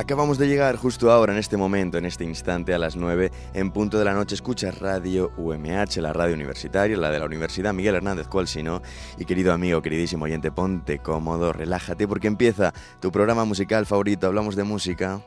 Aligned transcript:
Acabamos 0.00 0.38
de 0.38 0.48
llegar 0.48 0.76
justo 0.76 1.12
ahora, 1.12 1.34
en 1.34 1.38
este 1.38 1.58
momento, 1.58 1.98
en 1.98 2.06
este 2.06 2.24
instante, 2.24 2.72
a 2.72 2.78
las 2.78 2.96
9, 2.96 3.30
en 3.52 3.70
punto 3.70 3.98
de 3.98 4.06
la 4.06 4.14
noche, 4.14 4.34
escuchas 4.34 4.78
Radio 4.78 5.30
UMH, 5.36 5.98
la 5.98 6.14
radio 6.14 6.34
universitaria, 6.34 6.96
la 6.96 7.10
de 7.10 7.18
la 7.18 7.26
Universidad 7.26 7.74
Miguel 7.74 7.96
Hernández, 7.96 8.26
cual 8.26 8.48
si 8.48 8.62
no. 8.62 8.80
Y 9.18 9.26
querido 9.26 9.52
amigo, 9.52 9.82
queridísimo 9.82 10.24
oyente, 10.24 10.50
ponte 10.50 11.00
cómodo, 11.00 11.52
relájate, 11.52 12.08
porque 12.08 12.28
empieza 12.28 12.72
tu 12.98 13.12
programa 13.12 13.44
musical 13.44 13.84
favorito, 13.84 14.26
hablamos 14.26 14.56
de 14.56 14.64
música. 14.64 15.20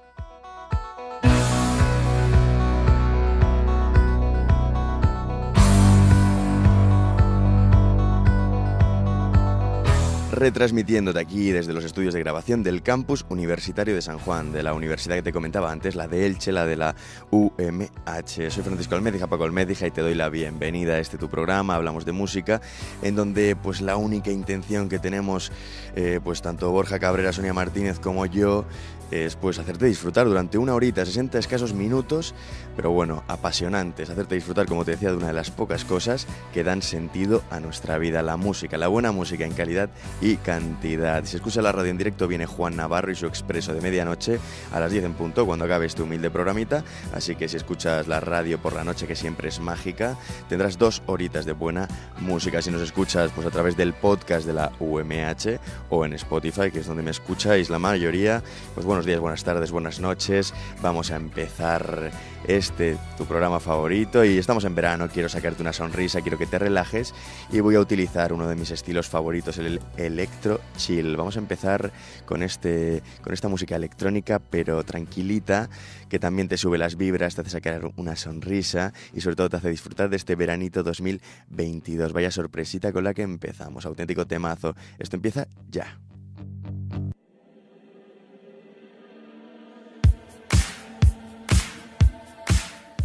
Retransmitiéndote 10.43 11.21
aquí 11.21 11.51
desde 11.51 11.71
los 11.71 11.85
estudios 11.85 12.13
de 12.13 12.19
grabación 12.19 12.63
del 12.63 12.83
campus 12.83 13.25
universitario 13.29 13.95
de 13.95 14.01
San 14.01 14.19
Juan, 14.19 14.51
de 14.51 14.61
la 14.61 14.73
universidad 14.73 15.15
que 15.15 15.21
te 15.21 15.31
comentaba 15.31 15.71
antes, 15.71 15.95
la 15.95 16.09
de 16.09 16.25
Elche, 16.25 16.51
la 16.51 16.65
de 16.65 16.75
la 16.75 16.95
UMH. 17.31 18.51
Soy 18.51 18.61
Francisco 18.61 18.93
Almédija, 18.95 19.27
Paco 19.27 19.45
Almédija, 19.45 19.87
y 19.87 19.91
te 19.91 20.01
doy 20.01 20.15
la 20.15 20.27
bienvenida 20.27 20.95
a 20.95 20.99
este 20.99 21.17
tu 21.17 21.29
programa, 21.29 21.75
hablamos 21.75 22.03
de 22.03 22.11
música, 22.11 22.59
en 23.01 23.15
donde 23.15 23.55
pues 23.55 23.79
la 23.79 23.95
única 23.95 24.31
intención 24.31 24.89
que 24.89 24.99
tenemos, 24.99 25.49
eh, 25.95 26.19
pues 26.21 26.41
tanto 26.41 26.69
Borja 26.71 26.99
Cabrera, 26.99 27.31
Sonia 27.31 27.53
Martínez 27.53 27.99
como 27.99 28.25
yo, 28.25 28.65
es 29.11 29.35
pues 29.35 29.59
hacerte 29.59 29.85
disfrutar 29.85 30.27
durante 30.27 30.57
una 30.57 30.73
horita, 30.73 31.05
60 31.05 31.39
escasos 31.39 31.73
minutos, 31.73 32.33
pero 32.75 32.91
bueno, 32.91 33.23
apasionantes, 33.27 34.09
hacerte 34.09 34.35
disfrutar, 34.35 34.65
como 34.65 34.85
te 34.85 34.91
decía, 34.91 35.11
de 35.11 35.17
una 35.17 35.27
de 35.27 35.33
las 35.33 35.51
pocas 35.51 35.85
cosas 35.85 36.27
que 36.53 36.63
dan 36.63 36.81
sentido 36.81 37.43
a 37.51 37.59
nuestra 37.59 37.97
vida, 37.97 38.21
la 38.21 38.37
música, 38.37 38.77
la 38.77 38.87
buena 38.87 39.11
música 39.11 39.45
en 39.45 39.53
calidad 39.53 39.89
y 40.21 40.37
cantidad. 40.37 41.23
Si 41.25 41.35
escucha 41.35 41.61
la 41.61 41.71
radio 41.71 41.91
en 41.91 41.97
directo 41.97 42.27
viene 42.27 42.45
Juan 42.45 42.75
Navarro 42.75 43.11
y 43.11 43.15
su 43.15 43.27
expreso 43.27 43.73
de 43.73 43.81
medianoche 43.81 44.39
a 44.71 44.79
las 44.79 44.91
10 44.91 45.05
en 45.05 45.13
punto, 45.13 45.45
cuando 45.45 45.65
acabe 45.65 45.85
este 45.85 46.01
humilde 46.01 46.31
programita, 46.31 46.83
así 47.13 47.35
que 47.35 47.47
si 47.47 47.57
escuchas 47.57 48.07
la 48.07 48.19
radio 48.19 48.59
por 48.59 48.73
la 48.73 48.83
noche, 48.83 49.07
que 49.07 49.15
siempre 49.15 49.49
es 49.49 49.59
mágica, 49.59 50.17
tendrás 50.49 50.77
dos 50.77 51.01
horitas 51.05 51.45
de 51.45 51.53
buena 51.53 51.87
música. 52.19 52.61
Si 52.61 52.71
nos 52.71 52.81
escuchas 52.81 53.31
pues 53.33 53.45
a 53.47 53.51
través 53.51 53.77
del 53.77 53.93
podcast 53.93 54.45
de 54.45 54.53
la 54.53 54.71
UMH 54.79 55.59
o 55.89 56.05
en 56.05 56.13
Spotify, 56.13 56.71
que 56.71 56.79
es 56.79 56.87
donde 56.87 57.03
me 57.03 57.11
escucháis 57.11 57.69
la 57.69 57.79
mayoría, 57.79 58.43
pues 58.73 58.85
buenos 59.03 59.15
días, 59.15 59.19
buenas 59.19 59.43
tardes, 59.43 59.71
buenas 59.71 59.99
noches. 59.99 60.53
Vamos 60.81 61.11
a 61.11 61.17
empezar 61.17 62.09
este, 62.47 62.97
tu 63.17 63.25
programa 63.25 63.59
favorito, 63.59 64.23
y 64.23 64.37
estamos 64.37 64.63
en 64.63 64.75
verano, 64.75 65.09
quiero 65.09 65.27
sacarte 65.27 65.61
una 65.61 65.73
sonrisa, 65.73 66.21
quiero 66.21 66.37
que 66.37 66.45
te 66.45 66.57
relajes 66.57 67.13
y 67.51 67.59
voy 67.59 67.75
a 67.75 67.81
utilizar 67.81 68.31
uno 68.31 68.47
de 68.47 68.55
mis 68.55 68.71
estilos 68.71 69.09
favoritos, 69.09 69.57
el 69.57 69.81
electro 69.97 70.61
chill. 70.77 71.17
Vamos 71.17 71.35
a 71.35 71.39
empezar 71.39 71.91
con, 72.25 72.43
este, 72.43 73.03
con 73.21 73.33
esta 73.33 73.49
música 73.49 73.75
electrónica, 73.75 74.39
pero 74.39 74.81
tranquilita, 74.85 75.69
que 76.07 76.17
también 76.17 76.47
te 76.47 76.55
sube 76.55 76.77
las 76.77 76.95
vibras, 76.95 77.35
te 77.35 77.41
hace 77.41 77.49
sacar 77.49 77.91
una 77.97 78.15
sonrisa 78.15 78.93
y 79.13 79.19
sobre 79.19 79.35
todo 79.35 79.49
te 79.49 79.57
hace 79.57 79.69
disfrutar 79.69 80.09
de 80.09 80.15
este 80.15 80.35
veranito 80.35 80.81
2022. 80.81 82.13
Vaya 82.13 82.31
sorpresita 82.31 82.93
con 82.93 83.03
la 83.03 83.13
que 83.13 83.23
empezamos, 83.23 83.85
auténtico 83.85 84.25
temazo. 84.25 84.77
Esto 84.97 85.17
empieza 85.17 85.47
ya. 85.69 85.97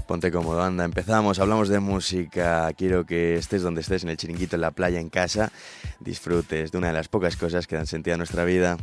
Ponte 0.08 0.32
cómodo, 0.32 0.62
anda, 0.62 0.86
empezamos, 0.86 1.38
hablamos 1.38 1.68
de 1.68 1.80
música. 1.80 2.72
Quiero 2.72 3.04
que 3.04 3.36
estés 3.36 3.60
donde 3.60 3.82
estés, 3.82 4.04
en 4.04 4.08
el 4.08 4.16
chiringuito, 4.16 4.56
en 4.56 4.62
la 4.62 4.70
playa, 4.70 5.00
en 5.00 5.10
casa, 5.10 5.52
disfrutes 6.00 6.72
de 6.72 6.78
una 6.78 6.86
de 6.86 6.94
las 6.94 7.08
pocas 7.08 7.36
cosas 7.36 7.66
que 7.66 7.76
dan 7.76 7.86
sentido 7.86 8.14
a 8.14 8.16
nuestra 8.16 8.46
vida. 8.46 8.78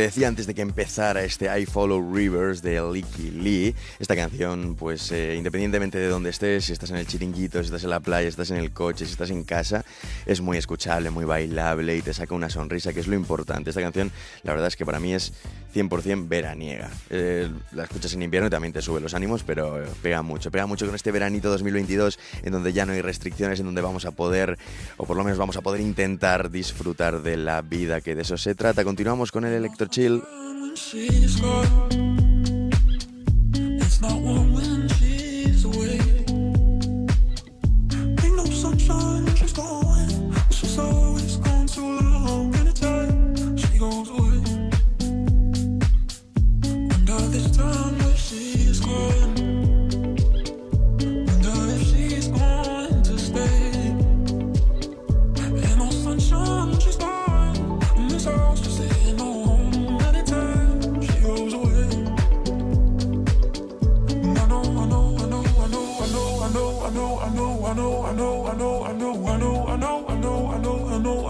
Decía 0.00 0.28
antes 0.28 0.46
de 0.46 0.54
que 0.54 0.62
empezara 0.62 1.24
este 1.24 1.46
I 1.58 1.66
Follow 1.66 2.14
Rivers 2.14 2.62
de 2.62 2.80
Licky 2.80 3.30
Lee, 3.30 3.74
esta 3.98 4.16
canción, 4.16 4.74
pues 4.74 5.10
eh, 5.12 5.34
independientemente 5.36 5.98
de 5.98 6.08
dónde 6.08 6.30
estés, 6.30 6.64
si 6.64 6.72
estás 6.72 6.90
en 6.90 6.96
el 6.96 7.06
chiringuito, 7.06 7.58
si 7.58 7.66
estás 7.66 7.84
en 7.84 7.90
la 7.90 8.00
playa, 8.00 8.24
si 8.24 8.30
estás 8.30 8.50
en 8.50 8.56
el 8.56 8.72
coche, 8.72 9.04
si 9.04 9.12
estás 9.12 9.30
en 9.30 9.44
casa, 9.44 9.84
es 10.26 10.40
muy 10.40 10.58
escuchable, 10.58 11.10
muy 11.10 11.24
bailable 11.24 11.96
y 11.96 12.02
te 12.02 12.14
saca 12.14 12.34
una 12.34 12.50
sonrisa, 12.50 12.92
que 12.92 13.00
es 13.00 13.06
lo 13.06 13.14
importante. 13.14 13.70
Esta 13.70 13.82
canción, 13.82 14.10
la 14.42 14.52
verdad 14.52 14.68
es 14.68 14.76
que 14.76 14.86
para 14.86 15.00
mí 15.00 15.12
es 15.14 15.32
100% 15.74 16.28
veraniega. 16.28 16.90
Eh, 17.10 17.50
la 17.72 17.84
escuchas 17.84 18.14
en 18.14 18.22
invierno 18.22 18.48
y 18.48 18.50
también 18.50 18.72
te 18.72 18.82
sube 18.82 19.00
los 19.00 19.14
ánimos, 19.14 19.42
pero 19.42 19.84
pega 20.02 20.22
mucho, 20.22 20.50
pega 20.50 20.66
mucho 20.66 20.86
con 20.86 20.94
este 20.94 21.10
veranito 21.10 21.50
2022 21.50 22.18
en 22.42 22.52
donde 22.52 22.72
ya 22.72 22.86
no 22.86 22.92
hay 22.92 23.02
restricciones, 23.02 23.60
en 23.60 23.66
donde 23.66 23.82
vamos 23.82 24.06
a 24.06 24.12
poder, 24.12 24.58
o 24.96 25.06
por 25.06 25.16
lo 25.16 25.24
menos 25.24 25.38
vamos 25.38 25.56
a 25.56 25.60
poder 25.60 25.80
intentar 25.80 26.50
disfrutar 26.50 27.22
de 27.22 27.36
la 27.36 27.62
vida, 27.62 28.00
que 28.00 28.14
de 28.14 28.22
eso 28.22 28.36
se 28.36 28.54
trata. 28.54 28.84
Continuamos 28.84 29.32
con 29.32 29.44
el 29.44 29.52
Electro 29.52 29.89
Chill. 29.90 30.22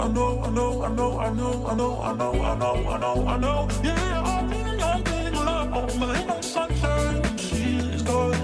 I 0.00 0.08
know, 0.08 0.42
I 0.42 0.50
know, 0.50 0.82
I 0.82 0.88
know, 0.94 1.18
I 1.20 1.30
know, 1.34 1.66
I 1.66 1.74
know, 1.74 2.00
I 2.00 2.14
know, 2.14 2.32
I 2.32 2.58
know, 2.58 2.88
I 2.88 2.98
know, 2.98 3.28
I 3.28 3.36
know. 3.38 3.68
Yeah, 3.84 4.22
I'm 4.22 4.50
in 4.50 4.66
a 4.66 4.76
young 4.78 5.04
thing, 5.04 5.34
love, 5.34 5.70
but 6.00 6.16
ain't 6.16 6.26
no 6.26 6.40
sunshine. 6.40 7.36
she's 7.36 8.02
gone, 8.02 8.34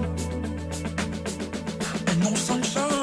and 2.08 2.20
no 2.20 2.34
sunshine. 2.34 2.95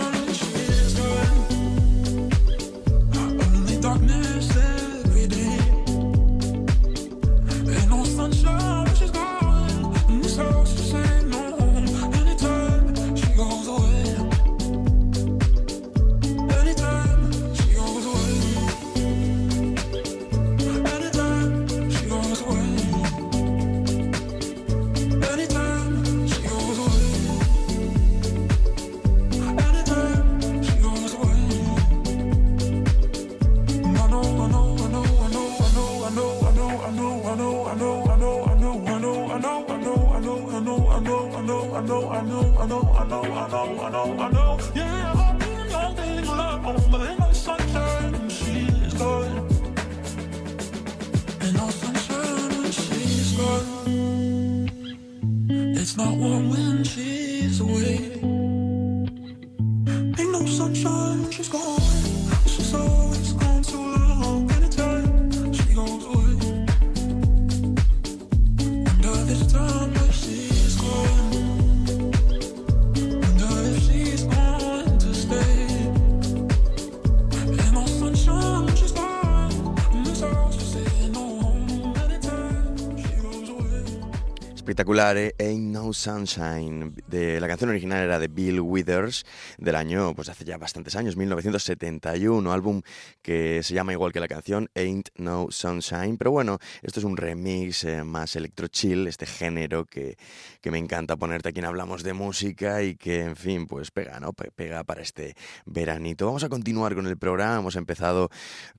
spettacolare 84.84 85.34
Ain't 85.38 85.72
No 85.72 85.92
Sunshine. 85.92 86.94
La 87.14 87.48
canción 87.48 87.70
original 87.70 88.04
era 88.04 88.18
de 88.18 88.28
Bill 88.28 88.60
Withers, 88.60 89.26
del 89.58 89.76
año, 89.76 90.16
pues 90.16 90.30
hace 90.30 90.46
ya 90.46 90.58
bastantes 90.58 90.96
años, 90.96 91.16
1971, 91.16 92.52
álbum 92.52 92.82
que 93.22 93.62
se 93.62 93.76
llama 93.76 93.92
igual 93.94 94.12
que 94.12 94.20
la 94.20 94.28
canción, 94.28 94.70
Ain't 94.74 95.10
No 95.16 95.48
Sunshine. 95.52 96.18
Pero 96.18 96.32
bueno, 96.32 96.58
esto 96.82 97.00
es 97.00 97.04
un 97.04 97.16
remix 97.16 97.84
eh, 97.84 98.04
más 98.04 98.36
electro 98.36 98.68
chill, 98.68 99.08
este 99.08 99.26
género 99.26 99.86
que, 99.86 100.18
que 100.60 100.72
me 100.72 100.80
encanta 100.80 101.16
ponerte 101.16 101.50
aquí 101.50 101.60
en 101.60 101.66
Hablamos 101.66 102.02
de 102.02 102.14
Música 102.14 102.82
y 102.82 102.96
que, 102.96 103.22
en 103.22 103.36
fin, 103.36 103.68
pues 103.68 103.92
pega, 103.92 104.20
¿no? 104.20 104.34
Pega 104.34 104.84
para 104.84 105.02
este 105.02 105.36
veranito. 105.66 106.26
Vamos 106.26 106.44
a 106.44 106.50
continuar 106.50 106.96
con 106.96 107.06
el 107.06 107.18
programa, 107.18 107.60
hemos 107.60 107.76
empezado 107.76 108.30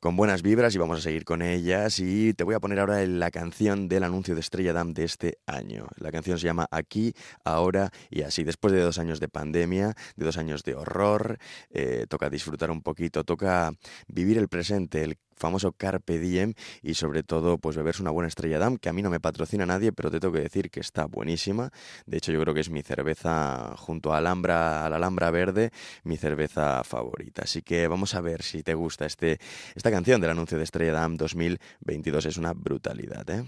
con 0.00 0.17
buenas 0.17 0.43
vibras 0.43 0.75
y 0.75 0.79
vamos 0.79 0.99
a 0.99 1.03
seguir 1.03 1.25
con 1.25 1.41
ellas. 1.41 2.00
Y 2.00 2.35
te 2.35 2.43
voy 2.43 2.57
a 2.57 2.61
poner 2.61 2.81
ahora 2.81 3.07
la 3.07 3.31
canción 3.31 3.88
del 3.88 4.03
anuncio 4.03 4.35
de 4.35 4.41
Estrella 4.41 4.73
Damm 4.73 4.93
de 4.93 5.05
este 5.05 5.38
año. 5.47 5.87
La 5.97 6.11
canción 6.11 6.38
se 6.38 6.47
llama 6.47 6.67
Aquí, 6.71 7.14
Ahora 7.45 7.91
y 8.11 8.24
así. 8.25 8.45
Después 8.45 8.73
de 8.73 8.81
dos 8.81 8.99
años 8.99 9.21
de 9.21 9.28
pandemia, 9.28 9.95
de 10.16 10.25
dos 10.25 10.37
años 10.37 10.62
de 10.64 10.75
horror, 10.75 11.38
eh, 11.71 12.07
toca 12.09 12.31
disfrutar 12.31 12.71
un 12.71 12.83
poquito, 12.83 13.25
toca 13.25 13.73
vivir 14.09 14.38
el 14.38 14.49
presente, 14.49 15.02
el 15.02 15.19
famoso 15.37 15.73
Carpe 15.73 16.19
Diem 16.19 16.54
y 16.83 16.95
sobre 16.95 17.23
todo 17.23 17.59
pues 17.59 17.76
beberse 17.76 18.02
una 18.02 18.11
buena 18.11 18.28
estrella 18.28 18.59
Dam, 18.59 18.78
que 18.78 18.88
a 18.88 18.93
mí 18.93 19.02
no 19.02 19.11
me 19.11 19.21
patrocina 19.21 19.66
nadie, 19.66 19.93
pero 19.93 20.11
te 20.11 20.21
tengo 20.21 20.35
que 20.35 20.40
decir 20.40 20.71
que 20.71 20.81
está 20.81 21.07
buenísima. 21.07 21.71
De 22.07 22.19
hecho 22.19 22.33
yo 22.33 22.40
creo 22.40 22.54
que 22.54 22.61
es 22.61 22.71
mi 22.71 22.83
cerveza 22.83 23.75
junto 23.76 24.12
a 24.12 24.19
Alhambra, 24.19 24.85
a 24.87 24.90
la 24.90 24.97
Alhambra 24.97 25.31
Verde, 25.31 25.71
mi 26.04 26.16
cerveza 26.16 26.83
favorita. 26.85 27.43
Así 27.43 27.62
que 27.62 27.88
vamos 27.88 28.14
a 28.14 28.21
ver 28.21 28.43
si 28.43 28.62
te 28.62 28.75
gusta 28.75 29.07
este, 29.07 29.38
esta 29.75 29.90
canción 29.90 30.21
del 30.21 30.31
anuncio 30.31 30.59
de 30.59 30.64
Estrella 30.64 30.93
Damm 30.93 31.16
2022. 31.16 32.26
Es 32.26 32.37
una 32.37 32.52
brutalidad, 32.52 33.28
¿eh? 33.31 33.45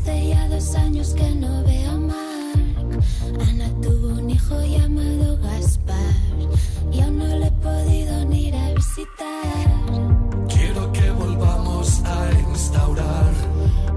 Hace 0.00 0.28
ya 0.28 0.48
dos 0.48 0.74
años 0.76 1.12
que 1.12 1.28
no 1.34 1.62
veo 1.62 1.90
a 1.90 1.98
Mark. 1.98 3.04
Ana 3.38 3.68
tuvo 3.82 4.18
un 4.18 4.30
hijo 4.30 4.58
llamado 4.62 5.36
Gaspar 5.42 6.14
y 6.90 7.02
aún 7.02 7.18
no 7.18 7.26
le 7.26 7.46
he 7.46 7.50
podido 7.50 8.24
ni 8.24 8.46
ir 8.48 8.54
a 8.54 8.72
visitar. 8.72 9.68
Quiero 10.48 10.90
que 10.92 11.10
volvamos 11.10 12.02
a 12.04 12.30
instaurar 12.50 13.30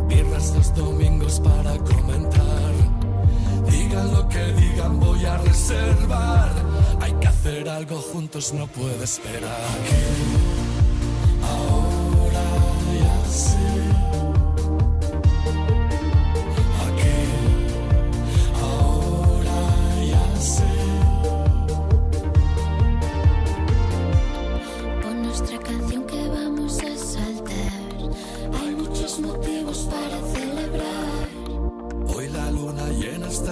birras 0.10 0.54
los 0.54 0.76
domingos 0.76 1.40
para 1.40 1.78
comentar. 1.78 2.74
Digan 3.72 4.12
lo 4.12 4.28
que 4.28 4.44
digan, 4.56 5.00
voy 5.00 5.24
a 5.24 5.38
reservar. 5.38 6.52
Hay 7.00 7.14
que 7.14 7.28
hacer 7.28 7.70
algo 7.70 7.96
juntos, 8.02 8.54
no 8.54 8.68
puedo 8.68 9.02
esperar. 9.02 9.72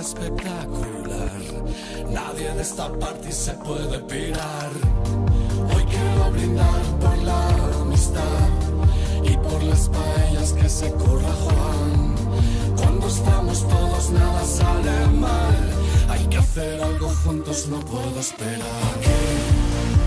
espectacular. 0.02 1.32
Nadie 2.10 2.52
de 2.56 2.62
esta 2.62 2.92
parte 3.00 3.32
se 3.32 3.54
puede 3.54 4.00
pirar. 4.00 4.72
Hoy 5.74 5.84
quiero 5.86 6.32
brindar 6.32 6.82
por 7.00 7.18
la 7.20 7.48
amistad 7.82 8.50
y 9.24 9.38
por 9.38 9.62
las 9.64 9.90
paellas 9.90 10.54
que 10.54 10.68
se 10.68 10.92
corra 10.94 11.34
Juan. 11.44 12.16
Cuando 12.78 13.08
estamos 13.08 13.68
todos 13.68 14.10
nada 14.10 14.44
sale 14.44 15.08
mal. 15.20 15.60
Hay 16.10 16.26
que 16.26 16.38
hacer 16.38 16.82
algo 16.82 17.10
juntos, 17.24 17.68
no 17.68 17.80
puedo 17.82 18.20
esperar. 18.20 18.94
¿Qué? 19.02 20.01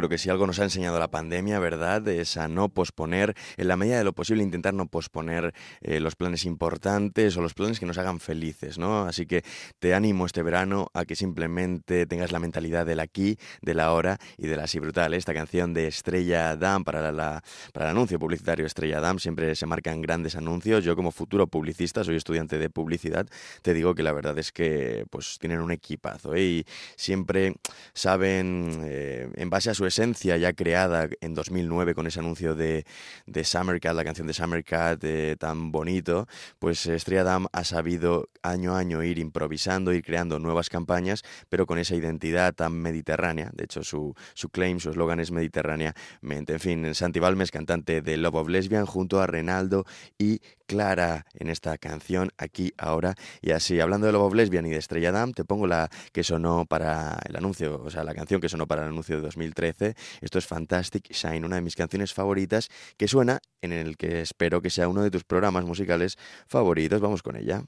Creo 0.00 0.08
que 0.08 0.16
si 0.16 0.30
algo 0.30 0.46
nos 0.46 0.58
ha 0.60 0.64
enseñado 0.64 0.98
la 0.98 1.10
pandemia, 1.10 1.58
¿verdad? 1.58 2.08
Es 2.08 2.38
a 2.38 2.48
no 2.48 2.70
posponer, 2.70 3.34
en 3.58 3.68
la 3.68 3.76
medida 3.76 3.98
de 3.98 4.04
lo 4.04 4.14
posible, 4.14 4.42
intentar 4.42 4.72
no 4.72 4.86
posponer 4.86 5.52
eh, 5.82 6.00
los 6.00 6.16
planes 6.16 6.46
importantes 6.46 7.36
o 7.36 7.42
los 7.42 7.52
planes 7.52 7.78
que 7.78 7.84
nos 7.84 7.98
hagan 7.98 8.18
felices, 8.18 8.78
¿no? 8.78 9.02
Así 9.02 9.26
que 9.26 9.44
te 9.78 9.92
animo 9.92 10.24
este 10.24 10.42
verano 10.42 10.86
a 10.94 11.04
que 11.04 11.16
simplemente 11.16 12.06
tengas 12.06 12.32
la 12.32 12.38
mentalidad 12.38 12.86
del 12.86 12.98
aquí, 12.98 13.36
del 13.60 13.78
ahora 13.78 14.16
y 14.38 14.46
del 14.46 14.60
así 14.60 14.78
brutal. 14.78 15.12
Esta 15.12 15.34
canción 15.34 15.74
de 15.74 15.88
Estrella 15.88 16.56
Damm 16.56 16.82
para, 16.82 17.12
la, 17.12 17.42
para 17.74 17.90
el 17.90 17.90
anuncio 17.90 18.18
publicitario 18.18 18.64
Estrella 18.64 19.02
Damm 19.02 19.18
siempre 19.18 19.54
se 19.54 19.66
marcan 19.66 20.00
grandes 20.00 20.34
anuncios. 20.34 20.82
Yo 20.82 20.96
como 20.96 21.12
futuro 21.12 21.46
publicista, 21.46 22.04
soy 22.04 22.16
estudiante 22.16 22.56
de 22.56 22.70
publicidad, 22.70 23.26
te 23.60 23.74
digo 23.74 23.94
que 23.94 24.02
la 24.02 24.12
verdad 24.12 24.38
es 24.38 24.50
que 24.50 25.04
pues 25.10 25.36
tienen 25.38 25.60
un 25.60 25.72
equipazo 25.72 26.34
¿eh? 26.34 26.42
y 26.42 26.66
siempre 26.96 27.56
saben, 27.92 28.80
eh, 28.86 29.28
en 29.34 29.50
base 29.50 29.68
a 29.68 29.74
su 29.74 29.89
esencia 29.90 30.36
ya 30.36 30.52
creada 30.54 31.08
en 31.20 31.34
2009 31.34 31.94
con 31.94 32.06
ese 32.06 32.20
anuncio 32.20 32.54
de, 32.54 32.86
de 33.26 33.44
Summercat, 33.44 33.94
la 33.94 34.04
canción 34.04 34.26
de 34.26 34.32
Summercat 34.32 35.02
eh, 35.04 35.36
tan 35.38 35.70
bonito, 35.70 36.26
pues 36.58 36.86
Estrella 36.86 37.24
Damm 37.24 37.46
ha 37.52 37.64
sabido 37.64 38.28
año 38.42 38.74
a 38.74 38.78
año 38.78 39.02
ir 39.02 39.18
improvisando, 39.18 39.92
ir 39.92 40.02
creando 40.02 40.38
nuevas 40.38 40.68
campañas, 40.68 41.22
pero 41.48 41.66
con 41.66 41.78
esa 41.78 41.94
identidad 41.94 42.54
tan 42.54 42.72
mediterránea. 42.72 43.50
De 43.52 43.64
hecho, 43.64 43.82
su, 43.82 44.14
su 44.34 44.48
claim, 44.48 44.80
su 44.80 44.90
eslogan 44.90 45.20
es 45.20 45.30
mediterráneamente. 45.30 46.54
En 46.54 46.60
fin, 46.60 46.94
Santi 46.94 47.20
Balmes, 47.20 47.50
cantante 47.50 48.02
de 48.02 48.16
Love 48.16 48.36
of 48.36 48.48
Lesbian, 48.48 48.86
junto 48.86 49.20
a 49.20 49.26
Renaldo 49.26 49.84
y 50.18 50.40
Clara 50.66 51.26
en 51.34 51.50
esta 51.50 51.76
canción, 51.78 52.30
aquí, 52.38 52.72
ahora. 52.78 53.14
Y 53.42 53.50
así, 53.50 53.80
hablando 53.80 54.06
de 54.06 54.12
Love 54.12 54.26
of 54.26 54.34
Lesbian 54.34 54.66
y 54.66 54.70
de 54.70 54.76
Estrella 54.76 55.10
Damm, 55.10 55.32
te 55.32 55.44
pongo 55.44 55.66
la 55.66 55.90
que 56.12 56.22
sonó 56.22 56.64
para 56.64 57.18
el 57.28 57.34
anuncio, 57.34 57.82
o 57.82 57.90
sea, 57.90 58.04
la 58.04 58.14
canción 58.14 58.40
que 58.40 58.48
sonó 58.48 58.68
para 58.68 58.82
el 58.82 58.88
anuncio 58.88 59.16
de 59.16 59.22
2013. 59.22 59.79
Esto 60.20 60.38
es 60.38 60.46
Fantastic 60.46 61.10
Shine, 61.12 61.46
una 61.46 61.56
de 61.56 61.62
mis 61.62 61.76
canciones 61.76 62.12
favoritas 62.14 62.68
que 62.96 63.08
suena 63.08 63.40
en 63.62 63.72
el 63.72 63.96
que 63.96 64.20
espero 64.20 64.62
que 64.62 64.70
sea 64.70 64.88
uno 64.88 65.02
de 65.02 65.10
tus 65.10 65.24
programas 65.24 65.64
musicales 65.64 66.18
favoritos. 66.46 67.00
Vamos 67.00 67.22
con 67.22 67.36
ella. 67.36 67.64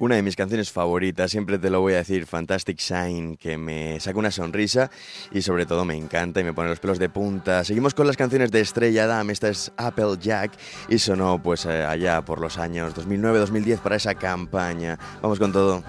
Una 0.00 0.16
de 0.16 0.22
mis 0.22 0.34
canciones 0.34 0.72
favoritas, 0.72 1.30
siempre 1.30 1.58
te 1.58 1.70
lo 1.70 1.80
voy 1.80 1.92
a 1.92 1.98
decir, 1.98 2.26
Fantastic 2.26 2.78
Shine, 2.78 3.36
que 3.36 3.56
me 3.58 4.00
saca 4.00 4.18
una 4.18 4.30
sonrisa 4.30 4.90
y 5.30 5.42
sobre 5.42 5.66
todo 5.66 5.84
me 5.84 5.94
encanta 5.94 6.40
y 6.40 6.44
me 6.44 6.54
pone 6.54 6.70
los 6.70 6.80
pelos 6.80 6.98
de 6.98 7.10
punta. 7.10 7.62
Seguimos 7.64 7.94
con 7.94 8.06
las 8.06 8.16
canciones 8.16 8.50
de 8.50 8.60
Estrella 8.60 9.06
Damm, 9.06 9.30
esta 9.30 9.48
es 9.50 9.70
Apple 9.76 10.16
Jack 10.18 10.52
y 10.88 10.98
sonó 10.98 11.40
pues 11.42 11.66
eh, 11.66 11.84
allá 11.84 12.24
por 12.24 12.40
los 12.40 12.58
años 12.58 12.94
2009-2010 12.94 13.78
para 13.78 13.96
esa 13.96 14.14
campaña. 14.14 14.98
Vamos 15.20 15.38
con 15.38 15.52
todo. 15.52 15.84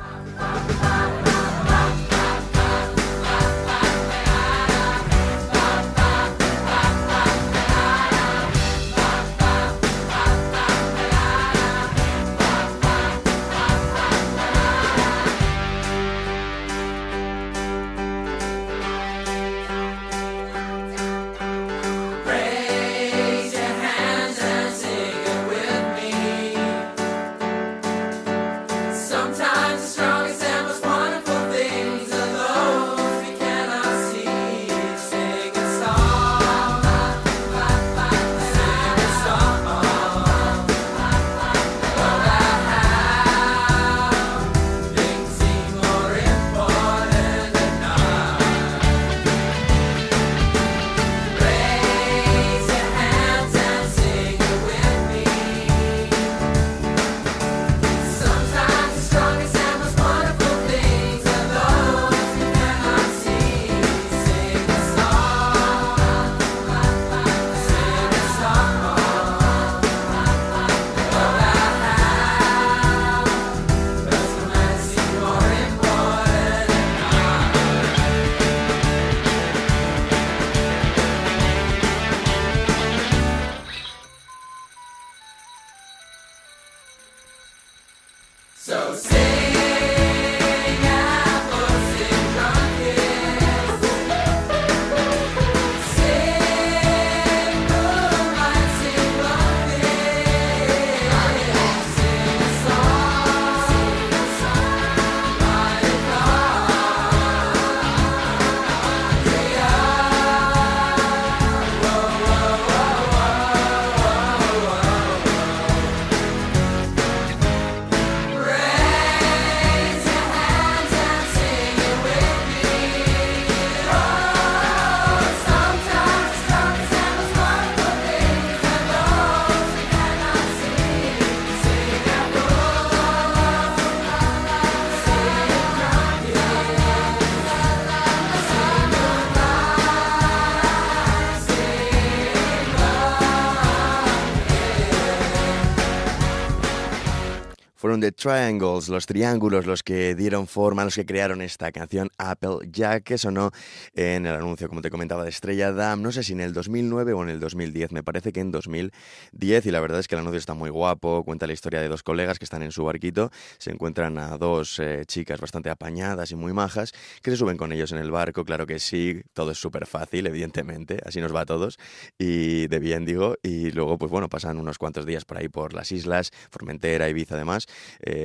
Triangles, 148.21 148.87
los 148.87 149.07
triángulos, 149.07 149.65
los 149.65 149.81
que 149.81 150.13
dieron 150.13 150.45
forma, 150.45 150.83
los 150.83 150.93
que 150.93 151.07
crearon 151.07 151.41
esta 151.41 151.71
canción 151.71 152.11
Apple 152.19 152.69
Jack, 152.71 153.03
que 153.03 153.17
sonó 153.17 153.49
en 153.95 154.27
el 154.27 154.35
anuncio, 154.35 154.69
como 154.69 154.83
te 154.83 154.91
comentaba, 154.91 155.23
de 155.23 155.31
Estrella 155.31 155.71
Dam, 155.71 156.03
no 156.03 156.11
sé 156.11 156.21
si 156.21 156.33
en 156.33 156.41
el 156.41 156.53
2009 156.53 157.13
o 157.13 157.23
en 157.23 157.29
el 157.29 157.39
2010, 157.39 157.91
me 157.93 158.03
parece 158.03 158.31
que 158.31 158.39
en 158.41 158.51
2010, 158.51 159.65
y 159.65 159.71
la 159.71 159.79
verdad 159.79 159.99
es 159.99 160.07
que 160.07 160.13
el 160.13 160.21
anuncio 160.21 160.37
está 160.37 160.53
muy 160.53 160.69
guapo, 160.69 161.23
cuenta 161.23 161.47
la 161.47 161.53
historia 161.53 161.81
de 161.81 161.87
dos 161.87 162.03
colegas 162.03 162.37
que 162.37 162.45
están 162.45 162.61
en 162.61 162.71
su 162.71 162.83
barquito, 162.83 163.31
se 163.57 163.71
encuentran 163.71 164.19
a 164.19 164.37
dos 164.37 164.77
eh, 164.77 165.01
chicas 165.07 165.41
bastante 165.41 165.71
apañadas 165.71 166.29
y 166.29 166.35
muy 166.35 166.53
majas, 166.53 166.91
que 167.23 167.31
se 167.31 167.37
suben 167.37 167.57
con 167.57 167.71
ellos 167.73 167.91
en 167.91 167.97
el 167.97 168.11
barco, 168.11 168.45
claro 168.45 168.67
que 168.67 168.77
sí, 168.77 169.19
todo 169.33 169.49
es 169.49 169.57
súper 169.57 169.87
fácil, 169.87 170.27
evidentemente, 170.27 170.99
así 171.03 171.21
nos 171.21 171.33
va 171.33 171.41
a 171.41 171.45
todos, 171.47 171.79
y 172.19 172.67
de 172.67 172.77
bien 172.77 173.03
digo, 173.03 173.37
y 173.41 173.71
luego 173.71 173.97
pues 173.97 174.11
bueno, 174.11 174.29
pasan 174.29 174.59
unos 174.59 174.77
cuantos 174.77 175.07
días 175.07 175.25
por 175.25 175.39
ahí 175.39 175.49
por 175.49 175.73
las 175.73 175.91
islas, 175.91 176.29
Formentera, 176.51 177.09
Ibiza 177.09 177.33
además, 177.33 177.65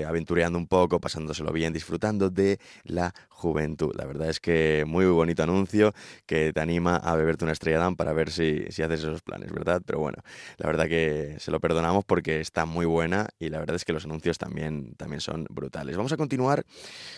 aventureando 0.06 0.58
un 0.58 0.66
poco, 0.66 1.00
pasándoselo 1.00 1.52
bien, 1.52 1.72
disfrutando 1.72 2.30
de 2.30 2.58
la 2.84 3.14
juventud. 3.36 3.92
La 3.96 4.06
verdad 4.06 4.30
es 4.30 4.40
que 4.40 4.84
muy 4.86 5.04
bonito 5.04 5.42
anuncio 5.42 5.92
que 6.24 6.52
te 6.54 6.60
anima 6.60 6.96
a 6.96 7.14
beberte 7.16 7.44
una 7.44 7.52
estrella 7.52 7.78
Dan 7.78 7.94
para 7.94 8.14
ver 8.14 8.30
si, 8.30 8.64
si 8.70 8.82
haces 8.82 9.00
esos 9.00 9.20
planes, 9.20 9.52
¿verdad? 9.52 9.82
Pero 9.84 9.98
bueno, 9.98 10.22
la 10.56 10.66
verdad 10.66 10.88
que 10.88 11.36
se 11.38 11.50
lo 11.50 11.60
perdonamos 11.60 12.04
porque 12.06 12.40
está 12.40 12.64
muy 12.64 12.86
buena 12.86 13.28
y 13.38 13.50
la 13.50 13.58
verdad 13.58 13.76
es 13.76 13.84
que 13.84 13.92
los 13.92 14.06
anuncios 14.06 14.38
también, 14.38 14.94
también 14.96 15.20
son 15.20 15.46
brutales. 15.50 15.96
Vamos 15.96 16.12
a 16.12 16.16
continuar 16.16 16.64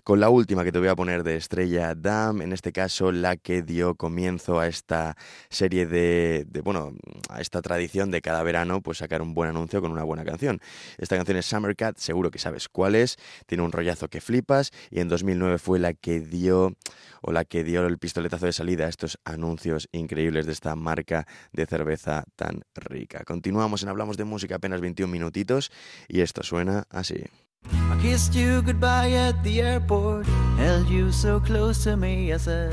con 0.03 0.19
la 0.19 0.29
última 0.29 0.65
que 0.65 0.73
te 0.73 0.81
voy 0.81 0.89
a 0.89 0.97
poner 0.97 1.23
de 1.23 1.37
Estrella 1.37 1.95
Dam, 1.95 2.43
en 2.43 2.53
este 2.53 2.73
caso 2.73 3.13
la 3.13 3.37
que 3.37 3.63
dio 3.63 3.95
comienzo 3.95 4.59
a 4.59 4.67
esta 4.67 5.17
serie 5.51 5.87
de, 5.87 6.47
de, 6.49 6.61
bueno, 6.63 6.95
a 7.29 7.41
esta 7.41 7.63
tradición 7.63 8.11
de 8.11 8.21
cada 8.21 8.43
verano, 8.43 8.81
pues 8.81 8.99
sacar 8.99 9.23
un 9.23 9.35
buen 9.35 9.51
anuncio 9.51 9.81
con 9.81 9.93
una 9.93 10.03
buena 10.03 10.25
canción. 10.25 10.61
Esta 10.99 11.17
canción 11.17 11.39
es 11.39 11.47
Summer 11.47 11.77
Cat, 11.77 11.97
seguro 11.99 12.33
que 12.33 12.41
sabes 12.41 12.69
cuál 12.69 12.97
es, 12.97 13.17
tiene 13.47 13.63
un 13.63 13.71
rollazo 13.71 14.09
que 14.09 14.21
flipas 14.21 14.73
y 14.91 14.99
en 14.99 15.09
2009 15.09 15.59
fue 15.59 15.79
la 15.79 15.95
que 15.95 16.08
dio 16.09 16.75
o 17.23 17.33
la 17.33 17.45
que 17.45 17.65
dio 17.65 17.87
el 17.87 17.99
pistoletazo 17.99 18.47
de 18.47 18.53
salida 18.53 18.87
a 18.87 18.89
estos 18.89 19.19
anuncios 19.25 19.89
increíbles 19.93 20.47
de 20.47 20.53
esta 20.53 20.75
marca 20.77 21.27
de 21.53 21.67
cerveza 21.67 22.25
tan 22.37 22.63
rica. 22.75 23.25
Continuamos 23.25 23.83
en 23.83 23.89
Hablamos 23.89 24.17
de 24.17 24.25
Música 24.25 24.57
apenas 24.57 24.81
21 24.81 25.11
minutitos 25.11 25.71
y 26.09 26.21
esto 26.21 26.43
suena 26.43 26.85
así. 26.91 27.25
I 27.65 28.01
kissed 28.01 28.35
you 28.35 28.63
goodbye 28.63 29.15
at 29.15 29.43
the 29.43 29.61
airport, 29.61 30.27
held 30.57 30.89
you 30.89 31.11
so 31.11 31.41
close 31.41 31.83
to 31.85 31.97
me, 31.97 32.33
I 32.33 32.39
said. 32.39 32.73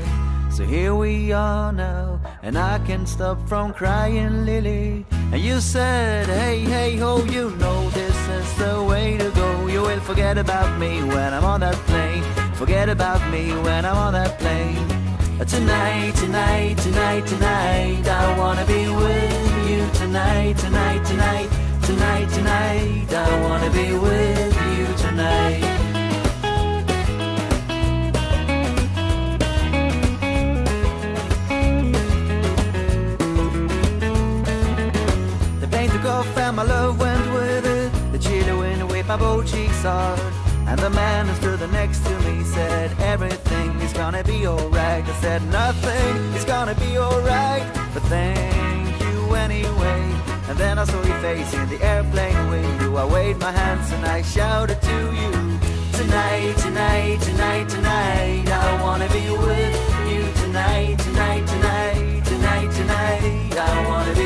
So 0.50 0.64
here 0.64 0.94
we 0.94 1.32
are 1.32 1.72
now, 1.72 2.20
and 2.42 2.56
I 2.56 2.80
stop 3.04 3.46
from 3.48 3.74
crying, 3.74 4.46
Lily. 4.46 5.04
And 5.32 5.40
you 5.42 5.60
said, 5.60 6.28
hey, 6.28 6.60
hey, 6.60 6.94
you 6.94 7.50
know 7.58 7.90
this 7.90 8.16
is 8.28 8.54
the 8.56 8.82
way 8.82 9.18
to 9.18 9.30
go. 9.32 9.66
You 9.66 9.82
will 9.82 10.00
forget 10.00 10.38
about 10.38 10.78
me 10.78 11.02
when 11.02 11.34
I'm 11.34 11.44
on 11.44 11.60
that 11.60 11.74
plane. 11.86 12.15
Forget 12.56 12.88
about 12.88 13.20
me 13.30 13.52
when 13.52 13.84
I'm 13.84 13.98
on 13.98 14.14
that 14.14 14.38
plane. 14.38 14.88
Tonight, 15.46 16.14
tonight, 16.14 16.78
tonight, 16.78 17.26
tonight, 17.26 18.08
I 18.08 18.38
wanna 18.38 18.64
be 18.64 18.88
with 18.88 19.68
you 19.68 19.86
tonight, 19.92 20.56
tonight, 20.56 21.04
tonight, 21.04 21.50
tonight, 21.82 22.28
tonight, 22.30 23.12
I 23.12 23.40
wanna 23.42 23.70
be 23.70 23.92
with 23.92 24.54
you 24.72 24.86
tonight. 24.96 25.60
The 35.60 35.68
paint 35.68 35.92
took 35.92 36.04
off 36.06 36.38
and 36.38 36.56
my 36.56 36.62
love 36.62 36.98
went 36.98 37.32
with 37.34 37.66
it. 37.66 38.12
The 38.12 38.18
chilly 38.18 38.58
wind 38.58 38.90
whipped 38.90 39.08
my 39.08 39.16
both 39.18 39.46
cheeks 39.46 39.82
hard. 39.82 40.45
And 40.76 40.84
the 40.84 40.90
man 40.90 41.26
who 41.26 41.34
stood 41.36 41.72
next 41.72 42.04
to 42.04 42.18
me 42.20 42.44
said, 42.44 42.92
Everything 43.00 43.70
is 43.80 43.94
gonna 43.94 44.22
be 44.22 44.46
alright. 44.46 45.04
I 45.08 45.12
said, 45.22 45.42
Nothing 45.48 46.16
is 46.34 46.44
gonna 46.44 46.74
be 46.74 46.98
alright, 46.98 47.64
but 47.94 48.02
thank 48.14 49.00
you 49.00 49.34
anyway. 49.34 50.02
And 50.48 50.58
then 50.58 50.78
I 50.78 50.84
saw 50.84 51.02
your 51.02 51.18
face 51.20 51.54
in 51.54 51.66
the 51.70 51.82
airplane 51.82 52.50
window. 52.50 52.94
I 52.96 53.06
waved 53.06 53.40
my 53.40 53.52
hands 53.52 53.90
and 53.90 54.04
I 54.04 54.20
shouted 54.20 54.82
to 54.82 54.98
you. 55.20 55.32
Tonight, 55.92 56.56
tonight, 56.58 57.22
tonight, 57.22 57.68
tonight, 57.70 58.46
I 58.46 58.82
wanna 58.82 59.08
be 59.08 59.30
with 59.30 59.76
you 60.12 60.30
tonight, 60.42 60.98
tonight, 60.98 61.46
tonight, 61.46 62.22
tonight, 62.26 62.70
tonight, 62.72 63.56
I 63.56 63.88
wanna 63.88 64.14
be 64.14 64.25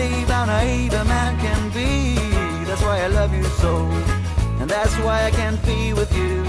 believe 0.00 0.28
how 0.28 0.44
naive 0.46 0.94
a 0.94 1.04
man 1.04 1.38
can 1.38 1.68
be. 1.70 2.14
That's 2.66 2.82
why 2.82 3.00
I 3.00 3.08
love 3.08 3.34
you 3.34 3.44
so, 3.62 3.74
and 4.60 4.68
that's 4.68 4.94
why 5.04 5.24
I 5.24 5.30
can't 5.30 5.62
be 5.66 5.92
with 5.92 6.12
you. 6.16 6.44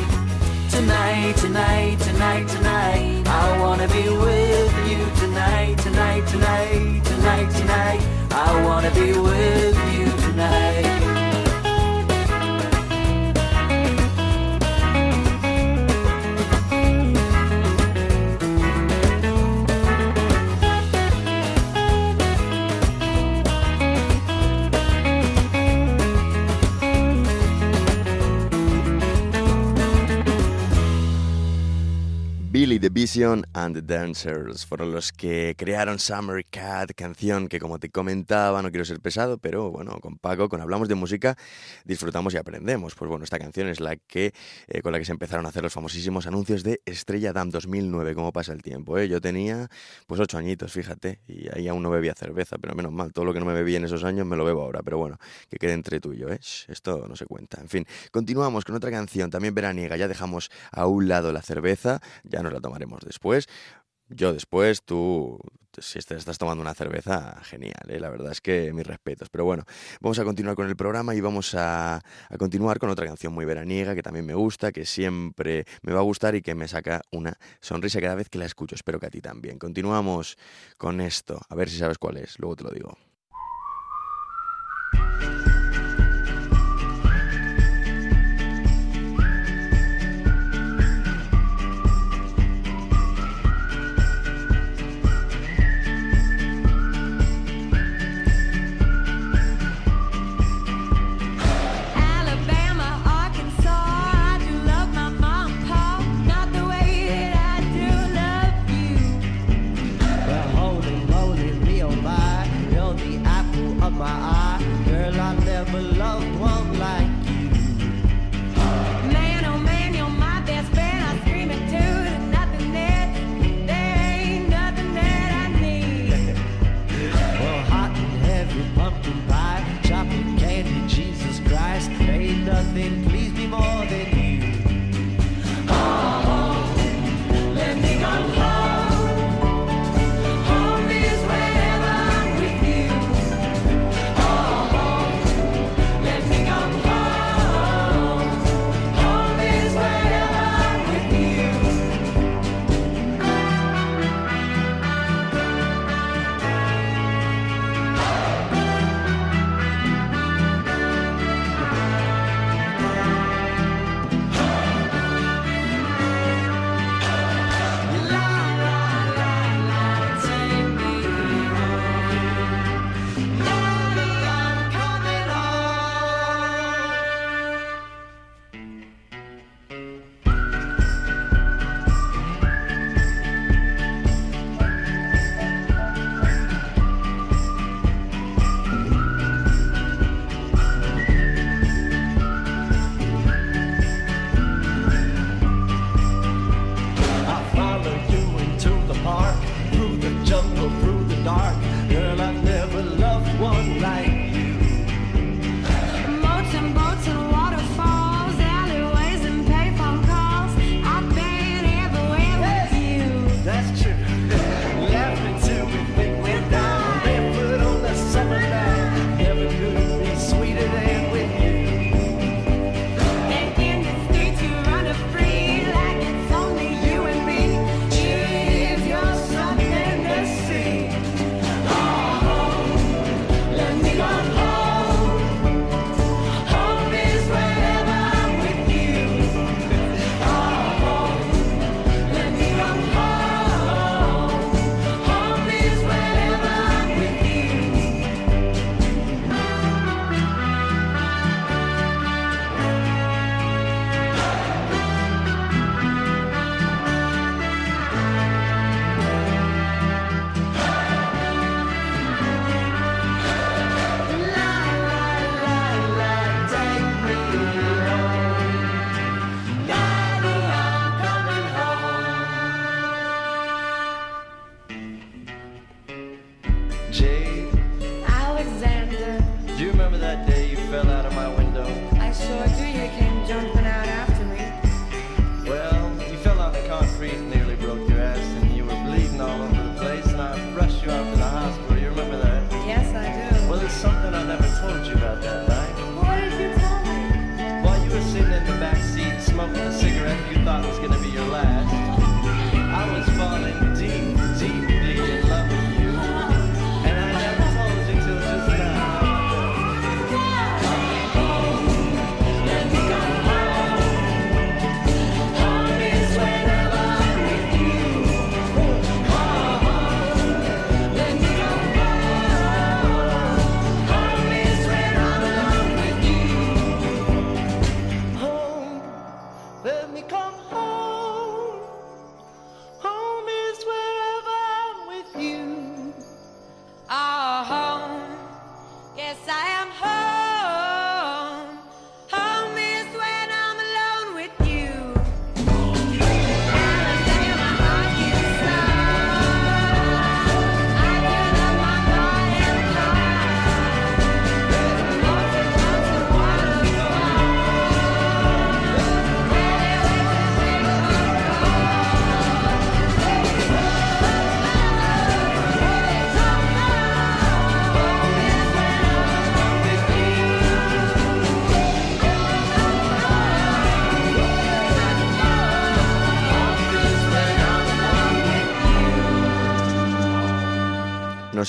Tonight, 0.69 1.35
tonight, 1.35 1.99
tonight, 1.99 2.47
tonight, 2.47 3.27
I 3.27 3.59
wanna 3.59 3.87
be 3.89 4.07
with 4.25 4.73
you 4.89 5.01
tonight, 5.21 5.77
tonight, 5.79 6.25
tonight, 6.27 7.03
tonight, 7.03 7.49
tonight. 7.59 8.01
I 8.31 8.49
wanna 8.65 8.91
be 8.91 9.11
with 9.27 9.77
you 9.95 10.05
tonight. 10.27 11.11
The 32.82 32.89
Vision 32.89 33.46
and 33.54 33.76
the 33.76 33.82
Dancers 33.84 34.65
fueron 34.65 34.91
los 34.91 35.12
que 35.12 35.54
crearon 35.56 36.00
Summer 36.00 36.44
Cat, 36.50 36.94
canción 36.96 37.48
que 37.48 37.60
como 37.60 37.78
te 37.78 37.91
comentaba, 37.91 38.63
no 38.63 38.72
quiero 38.72 38.86
ser 38.86 39.00
pesado, 39.00 39.38
pero 39.38 39.70
bueno, 39.70 40.00
con 40.02 40.17
Paco, 40.17 40.50
con 40.50 40.62
Hablamos 40.62 40.88
de 40.88 40.96
Música, 40.96 41.38
disfrutamos 41.86 42.34
y 42.34 42.38
aprendemos. 42.38 42.96
Pues 42.96 43.08
bueno, 43.08 43.24
esta 43.24 43.38
canción 43.38 43.67
es 43.67 43.80
la 43.80 43.98
que, 43.98 44.34
eh, 44.67 44.82
con 44.82 44.94
la 44.94 44.98
que 44.98 45.06
se 45.06 45.12
empezaron 45.12 45.46
a 45.46 45.50
hacer 45.50 45.62
los 45.62 45.74
famosísimos 45.74 46.26
anuncios 46.26 46.63
de 46.63 46.82
Estrella 46.86 47.34
Damm 47.34 47.52
2009, 47.52 48.15
cómo 48.15 48.34
pasa 48.34 48.52
el 48.52 48.63
tiempo, 48.63 48.98
¿eh? 48.98 49.08
Yo 49.08 49.22
tenía 49.22 49.70
pues 50.08 50.20
ocho 50.20 50.39
añitos, 50.39 50.72
fíjate, 50.72 51.20
y 51.28 51.56
ahí 51.56 51.67
aún 51.67 51.84
no 51.84 51.91
bebía 51.91 52.15
cerveza, 52.15 52.58
pero 52.58 52.74
menos 52.74 52.91
mal, 52.91 53.13
todo 53.13 53.26
lo 53.26 53.34
que 53.34 53.39
no 53.39 53.46
me 53.46 53.54
bebí 53.54 53.76
en 53.76 53.86
esos 53.86 54.04
años 54.04 54.26
me 54.26 54.36
lo 54.36 54.44
bebo 54.44 54.63
ahora, 54.63 54.82
pero 54.84 54.98
bueno, 54.98 55.20
que 55.52 55.58
quede 55.58 55.74
entre 55.74 56.00
tú 56.00 56.13
y 56.13 56.17
yo, 56.17 56.30
¿eh? 56.30 56.39
Esto 56.67 57.06
no 57.08 57.15
se 57.15 57.28
cuenta. 57.28 57.62
En 57.62 57.70
fin, 57.70 57.86
continuamos 58.10 58.65
con 58.65 58.76
otra 58.76 58.89
canción, 58.89 59.30
también 59.30 59.54
veraniega, 59.54 59.98
ya 59.98 60.08
dejamos 60.08 60.50
a 60.72 60.88
un 60.88 61.08
lado 61.08 61.32
la 61.32 61.44
cerveza, 61.44 62.02
ya 62.24 62.41
nos 62.41 62.52
la 62.52 62.60
tomaremos 62.71 63.01
después. 63.01 63.47
Yo 64.13 64.34
después, 64.34 64.84
tú, 64.84 65.39
si 65.77 65.99
estás 65.99 66.38
tomando 66.38 66.62
una 66.62 66.73
cerveza, 66.73 67.39
genial, 67.43 67.88
¿eh? 67.88 67.99
la 67.99 68.10
verdad 68.10 68.31
es 68.34 68.41
que 68.41 68.73
mis 68.73 68.86
respetos. 68.86 69.29
Pero 69.29 69.45
bueno, 69.45 69.63
vamos 70.01 70.19
a 70.19 70.25
continuar 70.25 70.55
con 70.55 70.67
el 70.67 70.75
programa 70.75 71.15
y 71.15 71.21
vamos 71.21 71.55
a, 71.55 71.95
a 71.95 72.38
continuar 72.38 72.77
con 72.77 72.89
otra 72.89 73.05
canción 73.05 73.34
muy 73.34 73.45
veraniega 73.45 73.95
que 73.95 74.03
también 74.03 74.25
me 74.25 74.34
gusta, 74.34 74.73
que 74.73 74.86
siempre 74.86 75.65
me 75.81 75.93
va 75.93 75.99
a 75.99 76.03
gustar 76.03 76.36
y 76.36 76.41
que 76.41 76.55
me 76.55 76.67
saca 76.67 77.01
una 77.12 77.38
sonrisa 77.62 78.01
cada 78.01 78.15
vez 78.15 78.27
que 78.27 78.38
la 78.38 78.45
escucho. 78.45 78.75
Espero 78.75 78.99
que 78.99 79.05
a 79.05 79.10
ti 79.10 79.21
también. 79.21 79.57
Continuamos 79.57 80.38
con 80.77 80.99
esto, 80.99 81.39
a 81.47 81.55
ver 81.55 81.69
si 81.69 81.77
sabes 81.77 81.97
cuál 81.97 82.17
es, 82.17 82.38
luego 82.38 82.57
te 82.57 82.63
lo 82.65 82.71
digo. 82.71 82.97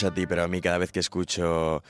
A 0.08 0.14
ti, 0.14 0.26
pero 0.26 0.42
a 0.42 0.48
mí 0.48 0.60
cada 0.60 0.78
vez 0.78 0.92
que 0.92 1.00
escucho 1.00 1.82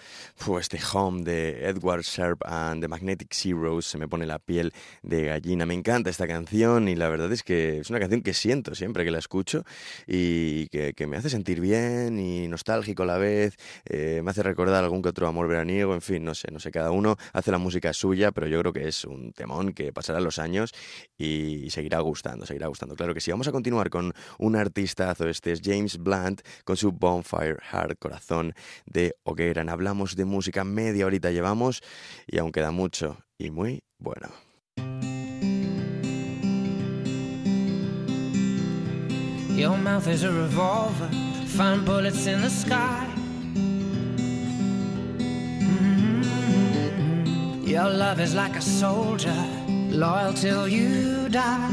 fu, 0.43 0.59
este 0.59 0.81
Home 0.93 1.23
de 1.23 1.69
Edward 1.69 2.03
Sharp 2.03 2.43
and 2.45 2.83
the 2.83 2.89
Magnetic 2.89 3.33
Zeros 3.33 3.87
se 3.87 3.97
me 3.97 4.09
pone 4.09 4.27
la 4.27 4.41
piel 4.41 4.73
de 5.03 5.27
gallina. 5.27 5.67
Me 5.67 5.75
encanta 5.75 6.11
esta 6.11 6.27
canción 6.27 6.89
y 6.89 6.97
la 6.97 7.09
verdad 7.09 7.31
es 7.33 7.45
que 7.45 7.79
es 7.79 7.91
una 7.91 8.01
canción 8.01 8.23
que 8.23 8.35
siento 8.35 8.75
siempre 8.75 9.05
que 9.05 9.13
la 9.13 9.19
escucho 9.19 9.65
y 10.07 10.67
que, 10.69 10.95
que 10.95 11.07
me 11.07 11.17
hace 11.17 11.31
sentir 11.31 11.61
bien 11.61 12.19
y 12.19 12.49
nostálgico 12.49 13.05
a 13.05 13.07
la 13.07 13.19
vez, 13.19 13.57
eh, 13.85 14.21
me 14.25 14.33
hace 14.33 14.43
recordar 14.43 14.83
algún 14.83 15.01
que 15.01 15.11
otro 15.11 15.29
amor 15.29 15.47
veraniego, 15.47 15.95
en 15.95 16.03
fin, 16.03 16.25
no 16.25 16.35
sé, 16.35 16.51
no 16.51 16.59
sé, 16.59 16.73
cada 16.73 16.91
uno 16.91 17.17
hace 17.33 17.53
la 17.53 17.59
música 17.59 17.93
suya, 17.93 18.33
pero 18.33 18.49
yo 18.49 18.59
creo 18.59 18.73
que 18.73 18.89
es 18.89 19.05
un 19.05 19.33
temón 19.33 19.73
que 19.73 19.93
pasará 19.93 20.21
los 20.21 20.41
años 20.41 20.73
y 21.17 21.71
seguirá 21.71 22.01
gustando, 22.01 22.47
seguirá 22.47 22.67
gustando. 22.67 22.97
Claro 22.97 23.15
que 23.15 23.21
sí. 23.21 23.31
Vamos 23.31 23.47
a 23.47 23.53
continuar 23.53 23.91
con 23.91 24.13
un 24.39 24.57
artistazo, 24.57 25.29
este 25.29 25.53
es 25.53 25.61
James 25.63 25.99
Blunt 25.99 26.43
con 26.65 26.77
su 26.77 26.91
Bonfire 26.91 27.59
Heart, 27.71 27.99
corazón 28.01 28.55
de 28.87 29.15
hoguera. 29.23 29.63
Hablamos 29.69 30.17
de 30.17 30.32
música, 30.33 30.64
media 30.64 31.07
horita 31.07 31.31
llevamos 31.31 31.83
y 32.27 32.38
aún 32.38 32.51
queda 32.51 32.73
mucho 32.73 33.18
y 33.38 33.51
muy 33.51 33.85
bueno. 33.99 34.29
Your 39.55 39.77
mouth 39.77 40.09
is 40.09 40.25
a 40.25 40.33
revolver, 40.33 41.09
find 41.47 41.85
bullets 41.85 42.27
in 42.27 42.40
the 42.40 42.49
sky. 42.51 43.07
Mhm. 45.61 47.68
Your 47.68 47.90
love 47.90 48.18
is 48.18 48.35
like 48.35 48.57
a 48.57 48.62
soldier, 48.62 49.37
loyal 49.90 50.33
till 50.33 50.66
you 50.66 51.29
die. 51.29 51.71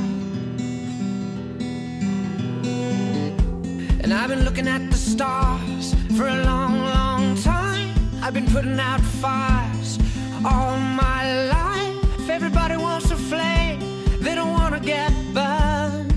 And 4.03 4.13
I've 4.13 4.27
been 4.29 4.43
looking 4.43 4.67
at 4.67 4.91
the 4.91 4.97
stars 4.97 5.95
for 6.17 6.27
a 6.27 6.43
long. 6.43 6.88
I've 8.29 8.35
been 8.35 8.45
putting 8.45 8.79
out 8.79 9.01
fires 9.01 9.97
all 10.45 10.77
my 10.77 11.47
life. 11.47 12.29
Everybody 12.29 12.77
wants 12.77 13.09
a 13.09 13.15
flame, 13.15 13.79
they 14.21 14.35
don't 14.35 14.51
want 14.51 14.75
to 14.75 14.79
get 14.79 15.11
burned. 15.33 16.13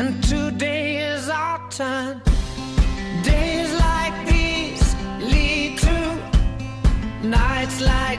And 0.00 0.20
today 0.24 0.96
is 0.96 1.28
our 1.28 1.60
turn. 1.70 2.20
Days 3.22 3.72
like 3.72 4.26
these 4.26 4.96
lead 5.32 5.78
to 5.78 6.18
nights 7.22 7.80
like 7.80 8.09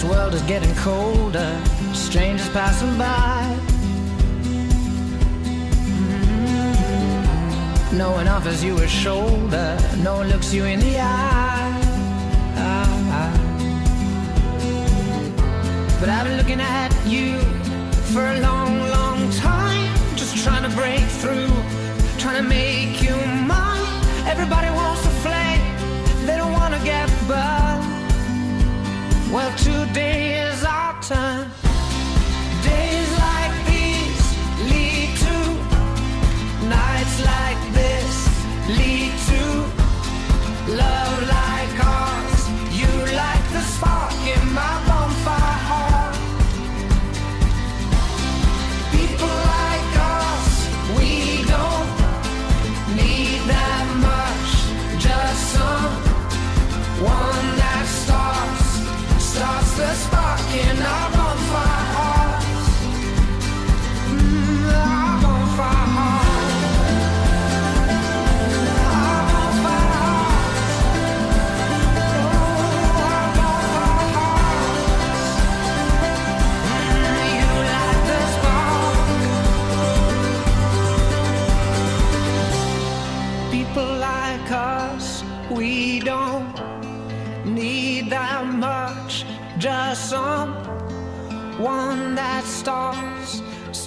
This 0.00 0.10
world 0.10 0.32
is 0.32 0.40
getting 0.44 0.74
colder, 0.76 1.60
strangers 1.92 2.48
passing 2.48 2.96
by. 2.96 3.44
Mm. 6.24 7.98
No 7.98 8.12
one 8.12 8.26
offers 8.26 8.64
you 8.64 8.78
a 8.78 8.88
shoulder, 8.88 9.78
no 9.98 10.14
one 10.14 10.30
looks 10.30 10.54
you 10.54 10.64
in 10.64 10.80
the 10.80 11.00
eye. 11.00 11.80
But 16.00 16.08
I've 16.08 16.26
been 16.26 16.38
looking 16.38 16.62
at 16.62 16.90
you 17.06 17.38
for 18.10 18.24
a 18.24 18.40
long, 18.40 18.78
long 18.88 19.30
time. 19.32 19.94
Just 20.16 20.42
trying 20.42 20.62
to 20.62 20.74
break 20.74 21.04
through, 21.20 21.52
trying 22.16 22.42
to 22.42 22.48
make 22.48 23.02
you 23.02 23.14
mine. 23.46 23.84
Everybody 24.26 24.70
wants 24.70 25.09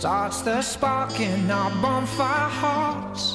starts, 0.04 0.42
the 0.42 0.62
spark 0.62 1.18
in 1.22 1.50
our 1.50 1.72
bonfire 1.82 2.50
hearts. 2.50 3.33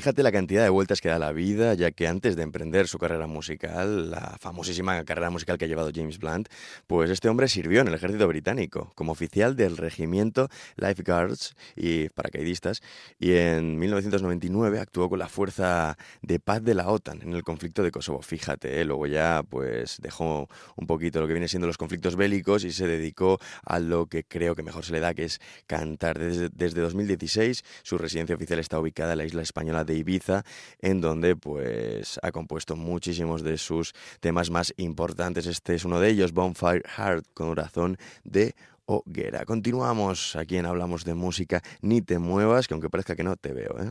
Fíjate 0.00 0.22
la 0.22 0.32
cantidad 0.32 0.62
de 0.62 0.70
vueltas 0.70 1.02
que 1.02 1.10
da 1.10 1.18
la 1.18 1.30
vida, 1.30 1.74
ya 1.74 1.90
que 1.90 2.08
antes 2.08 2.34
de 2.34 2.42
emprender 2.42 2.88
su 2.88 2.96
carrera 2.96 3.26
musical, 3.26 4.10
la 4.10 4.38
famosísima 4.40 5.04
carrera 5.04 5.28
musical 5.28 5.58
que 5.58 5.66
ha 5.66 5.68
llevado 5.68 5.90
James 5.94 6.18
Blunt, 6.18 6.48
pues 6.86 7.10
este 7.10 7.28
hombre 7.28 7.48
sirvió 7.48 7.82
en 7.82 7.88
el 7.88 7.92
ejército 7.92 8.26
británico 8.26 8.92
como 8.94 9.12
oficial 9.12 9.56
del 9.56 9.76
regimiento 9.76 10.48
Lifeguards 10.76 11.54
y 11.76 12.08
paracaidistas 12.08 12.80
y 13.18 13.32
en 13.34 13.78
1999 13.78 14.80
actuó 14.80 15.10
con 15.10 15.18
la 15.18 15.28
fuerza 15.28 15.98
de 16.22 16.40
paz 16.40 16.62
de 16.64 16.72
la 16.72 16.88
OTAN 16.88 17.20
en 17.20 17.34
el 17.34 17.42
conflicto 17.42 17.82
de 17.82 17.90
Kosovo. 17.90 18.22
Fíjate, 18.22 18.80
¿eh? 18.80 18.86
luego 18.86 19.06
ya 19.06 19.42
pues 19.46 19.98
dejó 20.00 20.48
un 20.76 20.86
poquito 20.86 21.20
lo 21.20 21.26
que 21.26 21.34
viene 21.34 21.48
siendo 21.48 21.66
los 21.66 21.76
conflictos 21.76 22.16
bélicos 22.16 22.64
y 22.64 22.72
se 22.72 22.86
dedicó 22.86 23.38
a 23.66 23.78
lo 23.78 24.06
que 24.06 24.24
creo 24.24 24.54
que 24.54 24.62
mejor 24.62 24.82
se 24.82 24.92
le 24.92 25.00
da, 25.00 25.12
que 25.12 25.24
es 25.24 25.42
cantar. 25.66 26.18
Desde, 26.18 26.48
desde 26.48 26.80
2016 26.80 27.62
su 27.82 27.98
residencia 27.98 28.34
oficial 28.34 28.60
está 28.60 28.80
ubicada 28.80 29.12
en 29.12 29.18
la 29.18 29.24
isla 29.26 29.42
española 29.42 29.84
de 29.84 29.89
Ibiza, 29.94 30.44
en 30.80 31.00
donde 31.00 31.36
pues 31.36 32.18
ha 32.22 32.32
compuesto 32.32 32.76
muchísimos 32.76 33.42
de 33.42 33.58
sus 33.58 33.92
temas 34.20 34.50
más 34.50 34.72
importantes. 34.76 35.46
Este 35.46 35.74
es 35.74 35.84
uno 35.84 36.00
de 36.00 36.10
ellos, 36.10 36.32
Bonfire 36.32 36.82
Heart, 36.96 37.26
con 37.34 37.48
corazón 37.48 37.98
de 38.24 38.54
hoguera. 38.86 39.44
Continuamos 39.44 40.36
aquí 40.36 40.56
en 40.56 40.66
Hablamos 40.66 41.04
de 41.04 41.14
Música, 41.14 41.62
ni 41.80 42.02
te 42.02 42.18
muevas, 42.18 42.66
que 42.66 42.74
aunque 42.74 42.90
parezca 42.90 43.14
que 43.14 43.22
no, 43.22 43.36
te 43.36 43.52
veo, 43.52 43.76
¿eh? 43.80 43.90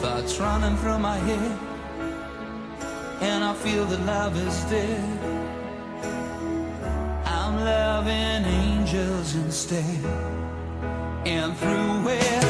thoughts 0.00 0.40
running 0.40 0.74
through 0.78 0.98
my 0.98 1.18
head, 1.18 1.58
and 3.20 3.44
I 3.44 3.52
feel 3.52 3.84
that 3.84 4.00
love 4.06 4.34
is 4.34 4.64
dead. 4.64 5.18
I'm 7.26 7.54
loving 7.62 8.44
angels 8.50 9.34
instead, 9.34 10.04
and 11.26 11.54
through 11.54 12.08
it, 12.08 12.49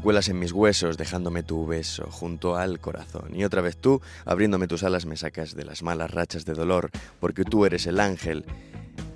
Cuelas 0.00 0.28
en 0.28 0.38
mis 0.38 0.52
huesos, 0.52 0.96
dejándome 0.96 1.42
tu 1.42 1.66
beso 1.66 2.08
junto 2.10 2.56
al 2.56 2.80
corazón. 2.80 3.34
Y 3.34 3.44
otra 3.44 3.60
vez 3.60 3.76
tú, 3.76 4.00
abriéndome 4.24 4.68
tus 4.68 4.82
alas, 4.82 5.06
me 5.06 5.16
sacas 5.16 5.54
de 5.54 5.64
las 5.64 5.82
malas 5.82 6.10
rachas 6.10 6.44
de 6.44 6.54
dolor, 6.54 6.90
porque 7.20 7.44
tú 7.44 7.64
eres 7.66 7.86
el 7.86 8.00
ángel 8.00 8.44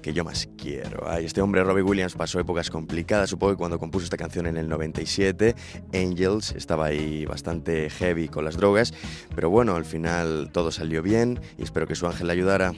que 0.03 0.12
yo 0.12 0.22
más 0.22 0.49
quiero. 0.59 1.09
Ay, 1.09 1.24
este 1.24 1.41
hombre, 1.41 1.64
Robbie 1.64 1.82
Williams, 1.82 2.14
pasó 2.14 2.39
épocas 2.39 2.70
complicadas. 2.70 3.30
Supongo 3.30 3.55
que 3.55 3.59
cuando 3.59 3.78
compuso 3.78 4.05
esta 4.05 4.18
canción 4.18 4.47
en 4.47 4.59
el 4.59 4.68
97, 4.68 5.55
Angels 5.95 6.53
estaba 6.53 6.87
ahí 6.87 7.24
bastante 7.24 7.89
heavy 7.89 8.28
con 8.28 8.45
las 8.45 8.57
drogas. 8.57 8.93
Pero 9.35 9.49
bueno, 9.49 9.76
al 9.76 9.85
final 9.85 10.51
todo 10.53 10.70
salió 10.70 11.03
bien 11.03 11.41
y 11.57 11.62
espero 11.62 11.87
que 11.87 11.95
su 11.95 12.07
ángel 12.07 12.26
le 12.26 12.32
ayudara. 12.35 12.74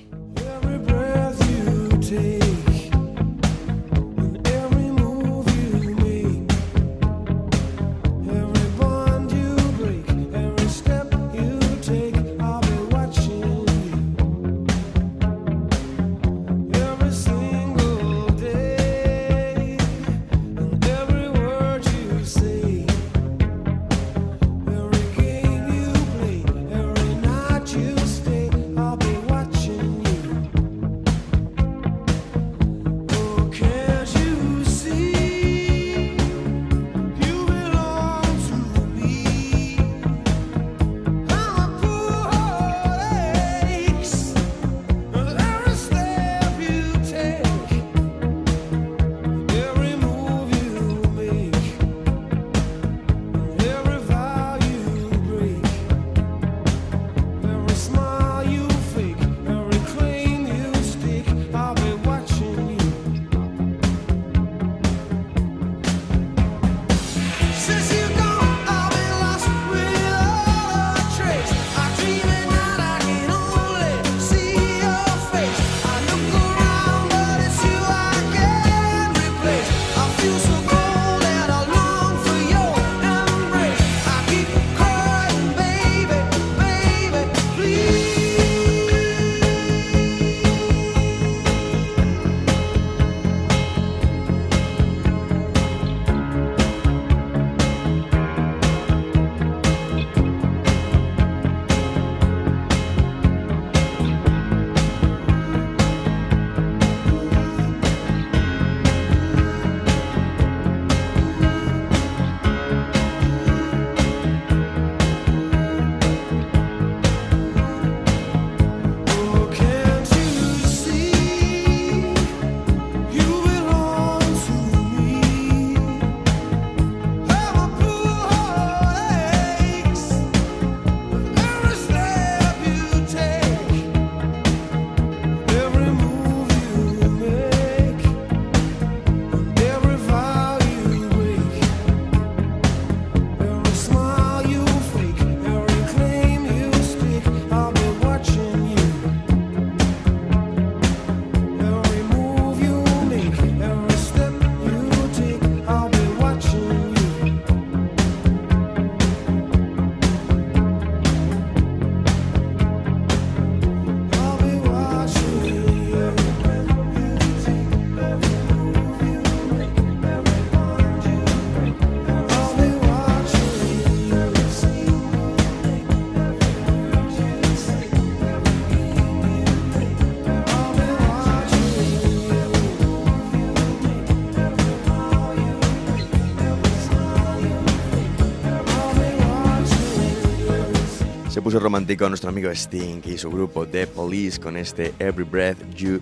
Romántico 191.60 192.08
nuestro 192.08 192.30
amigo 192.30 192.50
Sting 192.50 193.02
y 193.04 193.18
su 193.18 193.30
grupo 193.30 193.66
The 193.66 193.86
Police 193.86 194.40
con 194.40 194.56
este 194.56 194.94
Every 194.98 195.24
Breath 195.24 195.58
You 195.74 196.00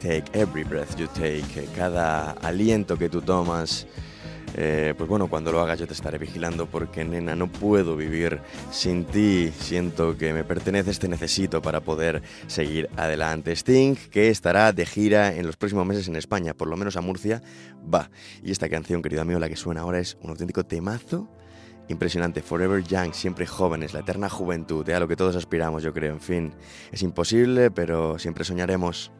Take, 0.00 0.24
Every 0.32 0.64
Breath 0.64 0.96
You 0.96 1.06
Take, 1.08 1.68
cada 1.76 2.32
aliento 2.32 2.96
que 2.96 3.08
tú 3.08 3.20
tomas. 3.20 3.86
eh, 4.54 4.94
pues 4.96 5.08
bueno, 5.08 5.28
cuando 5.28 5.52
lo 5.52 5.60
hagas 5.60 5.78
yo 5.78 5.86
te 5.86 5.92
estaré 5.92 6.18
vigilando 6.18 6.66
porque 6.66 7.04
nena, 7.04 7.34
no 7.34 7.50
puedo 7.50 7.96
vivir 7.96 8.40
sin 8.70 9.04
ti. 9.04 9.52
Siento 9.58 10.16
que 10.16 10.32
me 10.32 10.44
perteneces, 10.44 10.98
te 10.98 11.08
necesito 11.08 11.60
para 11.60 11.80
poder 11.80 12.22
seguir 12.46 12.88
adelante. 12.96 13.52
Sting, 13.52 13.96
que 14.10 14.28
estará 14.28 14.72
de 14.72 14.86
gira 14.86 15.34
en 15.34 15.46
los 15.46 15.56
próximos 15.56 15.86
meses 15.86 16.08
en 16.08 16.16
España, 16.16 16.54
por 16.54 16.68
lo 16.68 16.76
menos 16.76 16.96
a 16.96 17.00
Murcia, 17.00 17.42
va. 17.92 18.10
Y 18.42 18.50
esta 18.50 18.68
canción, 18.68 19.02
querido 19.02 19.22
amigo, 19.22 19.38
la 19.38 19.48
que 19.48 19.56
suena 19.56 19.82
ahora 19.82 19.98
es 19.98 20.16
un 20.22 20.30
auténtico 20.30 20.64
temazo 20.64 21.28
Impresionante, 21.88 22.42
Forever 22.42 22.82
Young, 22.82 23.12
siempre 23.12 23.46
jóvenes, 23.46 23.94
la 23.94 24.00
eterna 24.00 24.28
juventud, 24.28 24.88
eh, 24.88 24.94
a 24.94 25.00
lo 25.00 25.06
que 25.08 25.16
todos 25.16 25.36
aspiramos, 25.36 25.82
yo 25.82 25.92
creo. 25.92 26.12
En 26.12 26.20
fin, 26.20 26.54
es 26.90 27.02
imposible, 27.02 27.70
pero 27.70 28.18
siempre 28.18 28.44
soñaremos. 28.44 29.12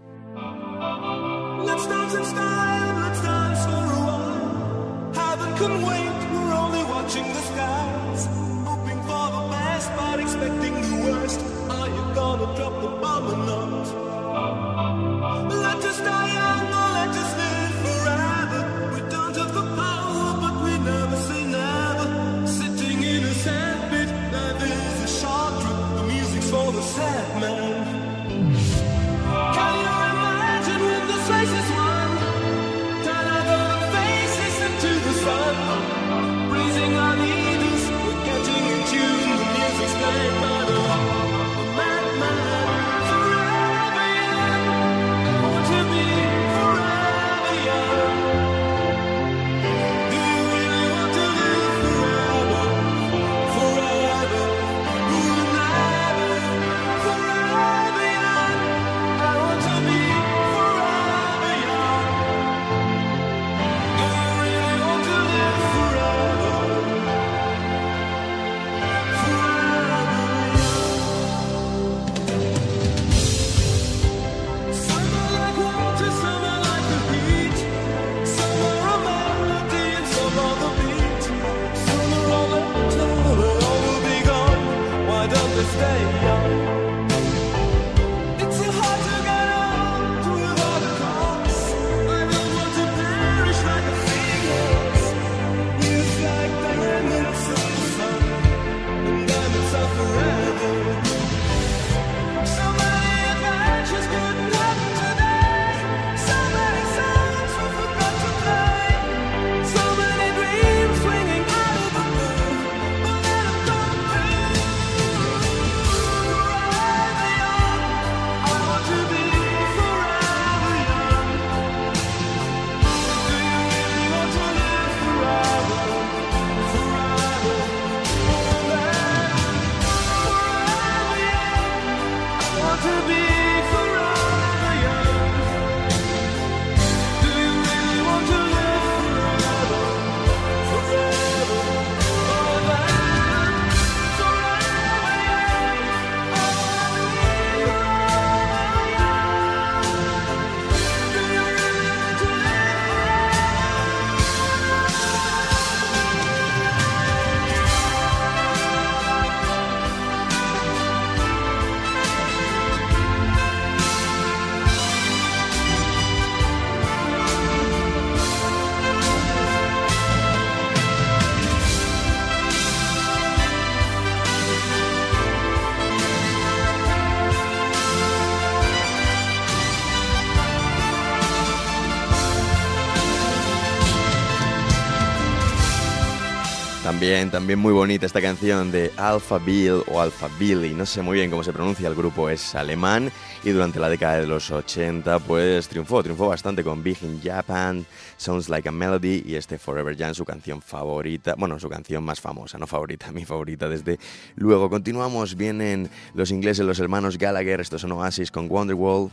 También, 187.06 187.30
también 187.30 187.58
muy 187.60 187.72
bonita 187.72 188.04
esta 188.04 188.20
canción 188.20 188.72
de 188.72 188.90
Alpha 188.96 189.38
Bill 189.38 189.84
o 189.86 190.00
Alpha 190.00 190.28
Billy, 190.40 190.74
no 190.74 190.84
sé 190.84 191.02
muy 191.02 191.18
bien 191.18 191.30
cómo 191.30 191.44
se 191.44 191.52
pronuncia, 191.52 191.86
el 191.86 191.94
grupo 191.94 192.28
es 192.28 192.56
alemán 192.56 193.12
y 193.44 193.50
durante 193.50 193.78
la 193.78 193.88
década 193.88 194.16
de 194.16 194.26
los 194.26 194.50
80 194.50 195.20
pues 195.20 195.68
triunfó, 195.68 196.02
triunfó 196.02 196.26
bastante 196.26 196.64
con 196.64 196.82
Big 196.82 197.00
in 197.02 197.20
Japan, 197.22 197.86
Sounds 198.16 198.48
Like 198.48 198.68
a 198.68 198.72
Melody 198.72 199.22
y 199.24 199.36
este 199.36 199.56
Forever 199.56 199.96
Young, 199.96 200.16
su 200.16 200.24
canción 200.24 200.60
favorita, 200.60 201.36
bueno, 201.38 201.60
su 201.60 201.68
canción 201.68 202.02
más 202.02 202.20
famosa, 202.20 202.58
no 202.58 202.66
favorita, 202.66 203.12
mi 203.12 203.24
favorita 203.24 203.68
desde 203.68 204.00
luego. 204.34 204.68
Continuamos, 204.68 205.36
vienen 205.36 205.88
los 206.12 206.32
ingleses, 206.32 206.66
los 206.66 206.80
hermanos 206.80 207.18
Gallagher, 207.18 207.60
estos 207.60 207.82
son 207.82 207.92
Oasis 207.92 208.32
con 208.32 208.50
Wonderwall. 208.50 209.12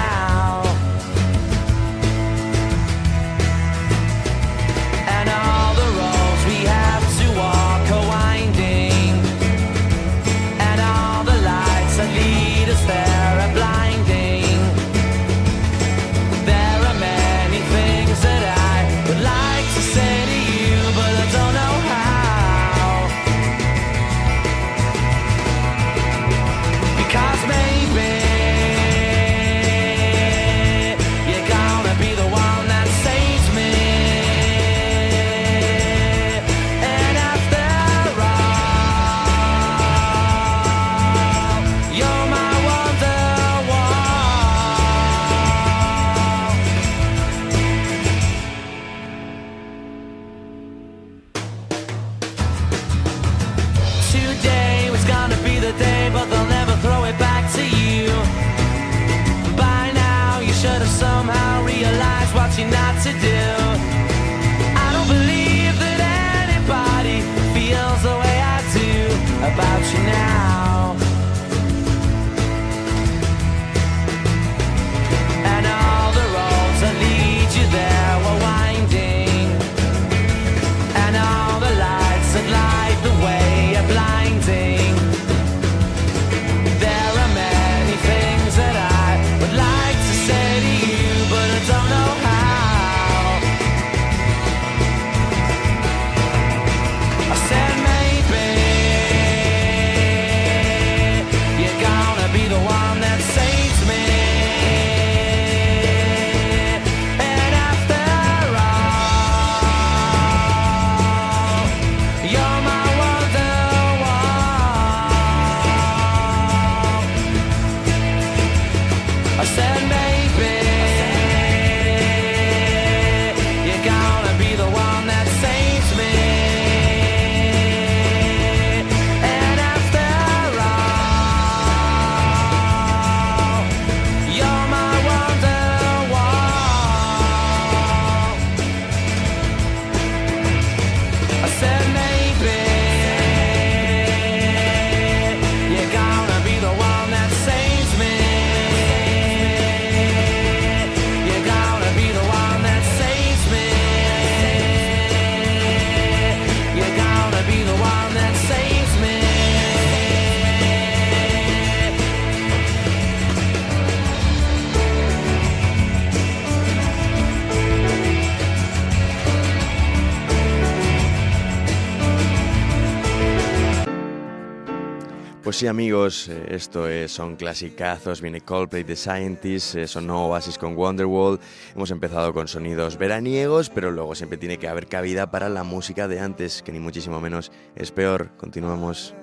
Amigos, 175.67 176.27
eh, 176.27 176.47
esto 176.49 176.87
es, 176.87 177.11
son 177.11 177.35
clasicazos. 177.35 178.21
Viene 178.21 178.41
Coldplay, 178.41 178.83
The 178.83 178.95
Scientists, 178.95 179.75
eh, 179.75 179.87
sonó 179.87 180.27
Oasis 180.27 180.57
con 180.57 180.75
Wonderwall. 180.75 181.39
Hemos 181.75 181.91
empezado 181.91 182.33
con 182.33 182.47
sonidos 182.47 182.97
veraniegos, 182.97 183.69
pero 183.69 183.91
luego 183.91 184.15
siempre 184.15 184.37
tiene 184.37 184.57
que 184.57 184.67
haber 184.67 184.87
cabida 184.87 185.29
para 185.29 185.49
la 185.49 185.63
música 185.63 186.07
de 186.07 186.19
antes, 186.19 186.63
que 186.63 186.71
ni 186.71 186.79
muchísimo 186.79 187.21
menos 187.21 187.51
es 187.75 187.91
peor. 187.91 188.31
Continuamos. 188.37 189.13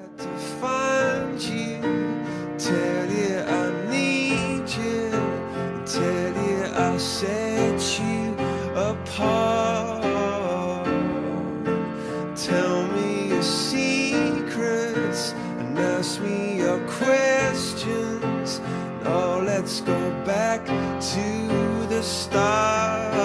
Back 20.49 20.65
to 20.99 21.87
the 21.89 22.03
start. 22.03 23.18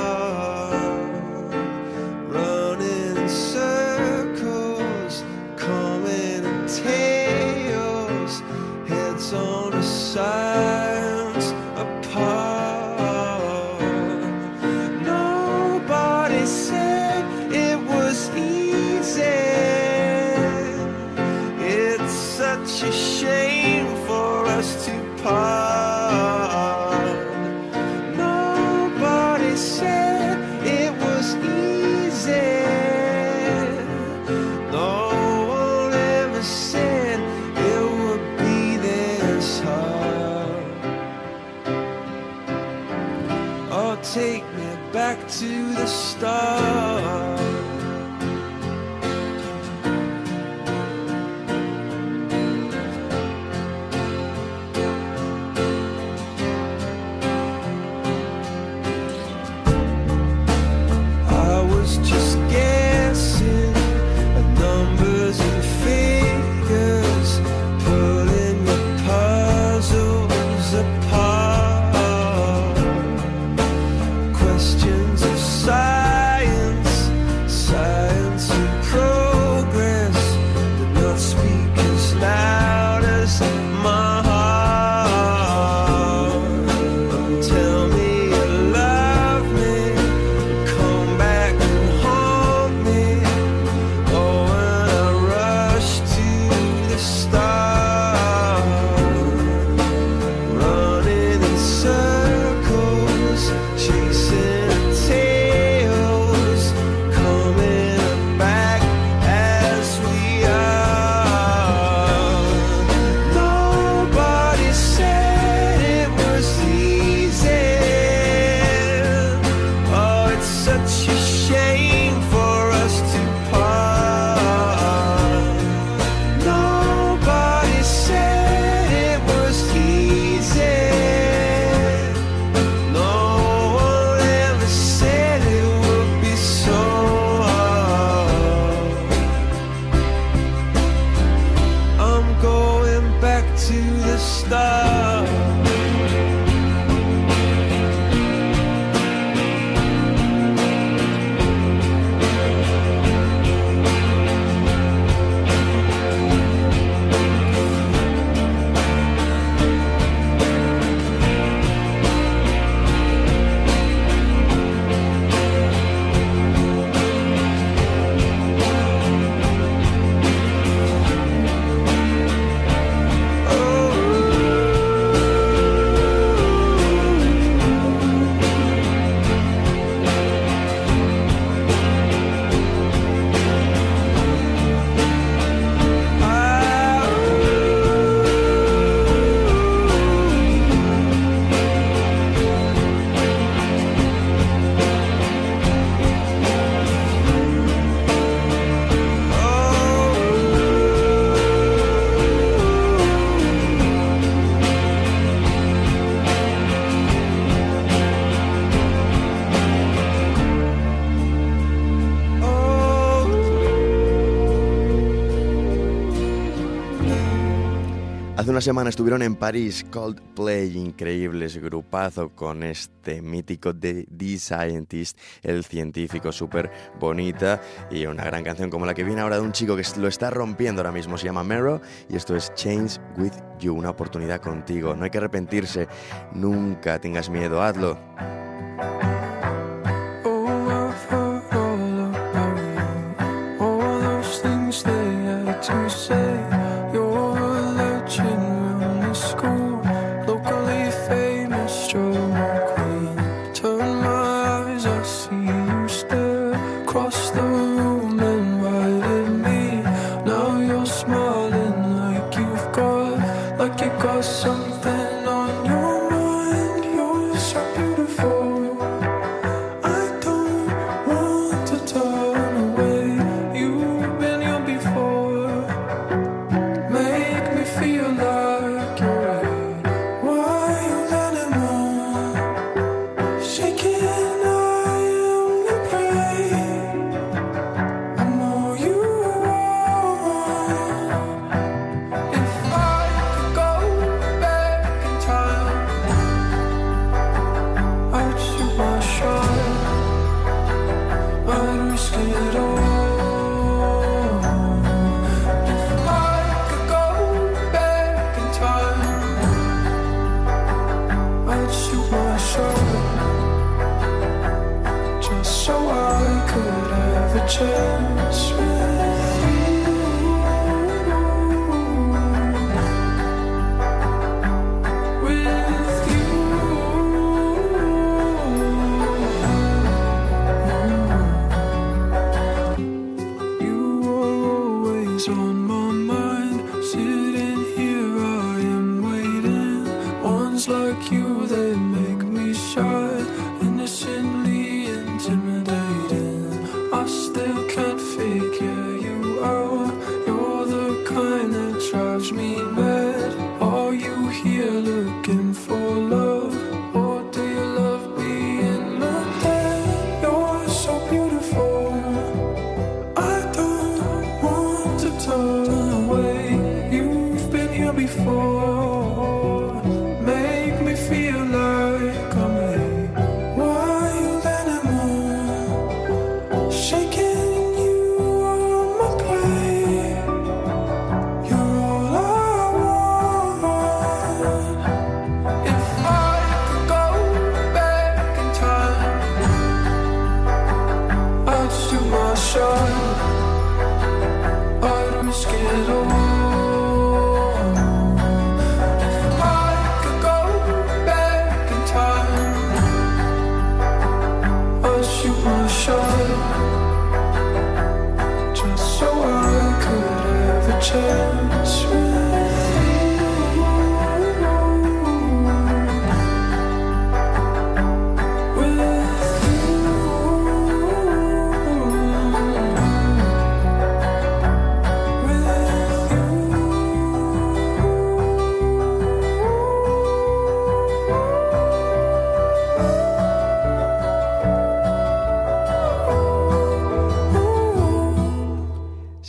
Hace 218.44 218.52
una 218.52 218.60
semana 218.60 218.90
estuvieron 218.90 219.22
en 219.22 219.38
París 219.38 219.86
Coldplay, 219.90 220.78
increíbles 220.78 221.56
grupazo 221.60 222.28
con 222.36 222.62
este 222.62 223.22
mítico 223.22 223.74
The 223.74 224.06
Scientist, 224.38 225.18
el 225.44 225.64
científico 225.64 226.30
súper 226.34 226.70
bonita 227.00 227.62
y 227.90 228.06
una 228.06 228.26
gran 228.26 228.44
canción 228.44 228.70
como 228.70 228.86
la 228.86 228.94
que 228.94 229.06
viene 229.06 229.22
ahora 229.22 229.38
de 229.38 229.44
un 229.44 229.54
chico 229.54 229.78
que 229.78 229.84
lo 229.98 230.10
está 230.10 230.30
rompiendo 230.30 230.82
ahora 230.82 230.92
mismo, 230.92 231.18
se 231.18 231.28
llama 231.28 231.46
Mero 231.46 231.80
y 232.10 232.18
esto 232.18 232.36
es 232.36 232.54
Change 232.54 233.00
With 233.18 233.32
You, 233.62 233.76
una 233.76 233.92
oportunidad 233.92 234.42
contigo, 234.42 234.94
no 234.94 235.06
hay 235.06 235.10
que 235.10 235.20
arrepentirse, 235.20 235.88
nunca 236.34 237.00
tengas 237.00 237.30
miedo, 237.30 237.62
hazlo. 237.64 237.98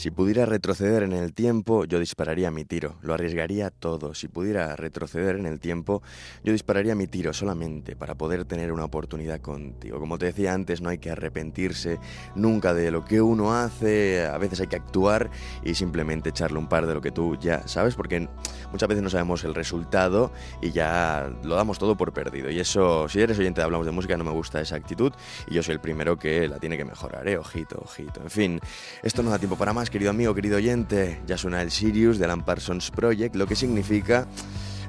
Si 0.04 0.10
pudiera 0.10 0.44
retroceder 0.44 1.02
en 1.02 1.14
el 1.14 1.32
tiempo, 1.32 1.86
yo 1.86 1.98
dispararía 1.98 2.50
mi 2.50 2.66
tiro, 2.66 2.96
lo 3.00 3.14
arriesgaría 3.14 3.70
todo. 3.70 4.12
Si 4.12 4.28
pudiera 4.28 4.76
retroceder 4.76 5.36
en 5.36 5.46
el 5.46 5.60
tiempo, 5.60 6.02
yo 6.44 6.52
dispararía 6.52 6.94
mi 6.94 7.06
tiro 7.06 7.32
solamente 7.32 7.96
para 7.96 8.14
poder 8.14 8.44
tener 8.44 8.70
una 8.70 8.84
oportunidad 8.84 9.40
contigo. 9.40 9.98
Como 9.98 10.18
te 10.18 10.26
decía 10.26 10.52
antes, 10.52 10.82
no 10.82 10.90
hay 10.90 10.98
que 10.98 11.10
arrepentirse 11.10 11.98
nunca 12.34 12.74
de 12.74 12.90
lo 12.90 13.02
que 13.06 13.22
uno 13.22 13.54
hace, 13.54 14.26
a 14.26 14.36
veces 14.36 14.60
hay 14.60 14.66
que 14.66 14.76
actuar 14.76 15.30
y 15.62 15.74
simplemente 15.74 16.28
echarle 16.28 16.58
un 16.58 16.68
par 16.68 16.84
de 16.84 16.92
lo 16.92 17.00
que 17.00 17.10
tú 17.10 17.38
ya 17.40 17.66
sabes, 17.66 17.94
porque 17.94 18.28
muchas 18.72 18.90
veces 18.90 19.02
no 19.02 19.08
sabemos 19.08 19.42
el 19.44 19.54
resultado 19.54 20.32
y 20.60 20.70
ya 20.72 21.32
lo 21.44 21.54
damos 21.54 21.78
todo 21.78 21.96
por 21.96 22.12
perdido. 22.12 22.50
Y 22.50 22.60
eso, 22.60 23.08
si 23.08 23.22
eres 23.22 23.38
oyente 23.38 23.62
de 23.62 23.64
Hablamos 23.64 23.86
de 23.86 23.92
Música, 23.92 24.18
no 24.18 24.24
me 24.24 24.32
gusta 24.32 24.60
esa 24.60 24.76
actitud 24.76 25.14
y 25.48 25.54
yo 25.54 25.62
soy 25.62 25.72
el 25.72 25.80
primero 25.80 26.18
que 26.18 26.46
la 26.46 26.58
tiene 26.58 26.76
que 26.76 26.84
mejorar, 26.84 27.26
¿eh? 27.26 27.38
Ojito, 27.38 27.80
ojito. 27.82 28.20
En 28.20 28.30
fin, 28.30 28.60
esto 29.02 29.22
no 29.22 29.30
da 29.30 29.38
tiempo 29.38 29.56
para 29.56 29.72
más, 29.72 29.88
querido 29.94 30.10
amigo, 30.10 30.34
querido 30.34 30.56
oyente. 30.56 31.20
Ya 31.24 31.38
suena 31.38 31.62
el 31.62 31.70
Sirius 31.70 32.18
de 32.18 32.24
Alan 32.24 32.44
Parsons 32.44 32.90
Project, 32.90 33.36
lo 33.36 33.46
que 33.46 33.54
significa 33.54 34.26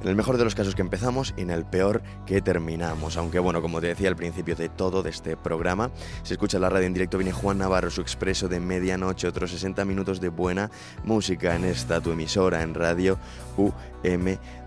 en 0.01 0.07
el 0.07 0.15
mejor 0.15 0.39
de 0.39 0.43
los 0.43 0.55
casos 0.55 0.73
que 0.73 0.81
empezamos 0.81 1.35
y 1.37 1.41
en 1.41 1.51
el 1.51 1.63
peor 1.63 2.01
que 2.25 2.41
terminamos. 2.41 3.15
Aunque 3.15 3.37
bueno, 3.37 3.61
como 3.61 3.79
te 3.81 3.85
decía 3.85 4.09
al 4.09 4.15
principio 4.15 4.55
de 4.55 4.67
todo 4.67 5.03
de 5.03 5.11
este 5.11 5.37
programa, 5.37 5.91
si 6.23 6.33
escuchas 6.33 6.59
la 6.59 6.71
radio 6.71 6.87
en 6.87 6.93
directo 6.93 7.19
viene 7.19 7.33
Juan 7.33 7.59
Navarro, 7.59 7.91
su 7.91 8.01
expreso 8.01 8.47
de 8.47 8.59
medianoche, 8.59 9.27
otros 9.27 9.51
60 9.51 9.85
minutos 9.85 10.19
de 10.19 10.29
buena 10.29 10.71
música 11.03 11.55
en 11.55 11.65
esta 11.65 12.01
tu 12.01 12.11
emisora 12.11 12.63
en 12.63 12.73
radio 12.73 13.19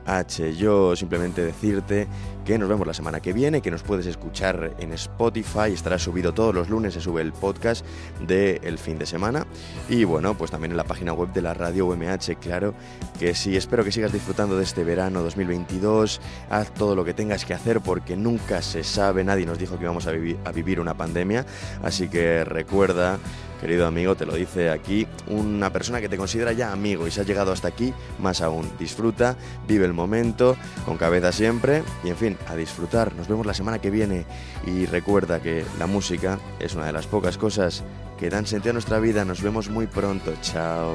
UMH. 0.09 0.57
Yo 0.57 0.97
simplemente 0.97 1.45
decirte 1.45 2.09
que 2.45 2.59
nos 2.59 2.69
vemos 2.69 2.87
la 2.87 2.95
semana 2.95 3.21
que 3.21 3.35
viene, 3.35 3.61
que 3.61 3.71
nos 3.71 3.83
puedes 3.83 4.07
escuchar 4.07 4.75
en 4.79 4.93
Spotify, 4.95 5.73
estará 5.73 5.99
subido 5.99 6.33
todos 6.33 6.55
los 6.55 6.71
lunes, 6.71 6.95
se 6.95 7.01
sube 7.01 7.21
el 7.21 7.35
podcast 7.35 7.85
del 8.27 8.79
fin 8.79 8.99
de 8.99 9.05
semana. 9.05 9.47
Y 9.89 10.05
bueno, 10.05 10.35
pues 10.35 10.51
también 10.51 10.71
en 10.71 10.79
la 10.79 10.85
página 10.85 11.13
web 11.13 11.33
de 11.33 11.43
la 11.43 11.53
radio 11.53 11.87
UMH, 11.87 12.39
claro 12.41 12.75
que 13.19 13.35
sí, 13.35 13.57
espero 13.57 13.85
que 13.85 13.93
sigas 13.93 14.13
disfrutando 14.13 14.57
de 14.57 14.65
este 14.65 14.83
verano 14.83 15.23
2022, 15.23 16.21
haz 16.49 16.73
todo 16.73 16.97
lo 16.97 17.05
que 17.05 17.13
tengas 17.13 17.45
que 17.45 17.53
hacer 17.53 17.81
porque 17.81 18.17
nunca 18.17 18.63
se 18.63 18.83
sabe, 18.83 19.25
nadie 19.25 19.45
nos 19.45 19.59
dijo 19.59 19.77
que 19.77 19.85
íbamos 19.85 20.07
a, 20.07 20.11
a 20.45 20.53
vivir 20.53 20.81
una 20.81 20.95
pandemia, 20.95 21.45
así 21.83 22.09
que 22.09 22.45
recuerda 22.45 23.19
Querido 23.61 23.87
amigo, 23.87 24.15
te 24.15 24.25
lo 24.25 24.35
dice 24.35 24.71
aquí 24.71 25.07
una 25.27 25.73
persona 25.73 26.01
que 26.01 26.09
te 26.09 26.17
considera 26.17 26.53
ya 26.53 26.73
amigo 26.73 27.07
y 27.07 27.11
si 27.11 27.21
has 27.21 27.27
llegado 27.27 27.53
hasta 27.53 27.69
aquí, 27.69 27.93
más 28.19 28.41
aún. 28.41 28.71
Disfruta, 28.79 29.37
vive 29.67 29.85
el 29.85 29.93
momento, 29.93 30.57
con 30.85 30.97
cabeza 30.97 31.33
siempre 31.33 31.83
y 32.05 32.11
en 32.11 32.17
fin, 32.17 32.39
a 32.47 32.55
disfrutar. 32.55 33.15
Nos 33.15 33.29
vemos 33.29 33.47
la 33.47 33.55
semana 33.55 33.81
que 33.81 33.91
viene 33.91 34.27
y 34.67 34.87
recuerda 34.87 35.41
que 35.41 35.65
la 35.79 35.87
música 35.87 36.39
es 36.61 36.75
una 36.75 36.87
de 36.87 36.93
las 36.93 37.07
pocas 37.07 37.37
cosas 37.37 37.83
que 38.19 38.31
dan 38.31 38.47
sentido 38.47 38.71
a 38.71 38.75
nuestra 38.75 39.01
vida. 39.01 39.25
Nos 39.25 39.43
vemos 39.43 39.69
muy 39.69 39.87
pronto. 39.87 40.33
Chao. 40.41 40.95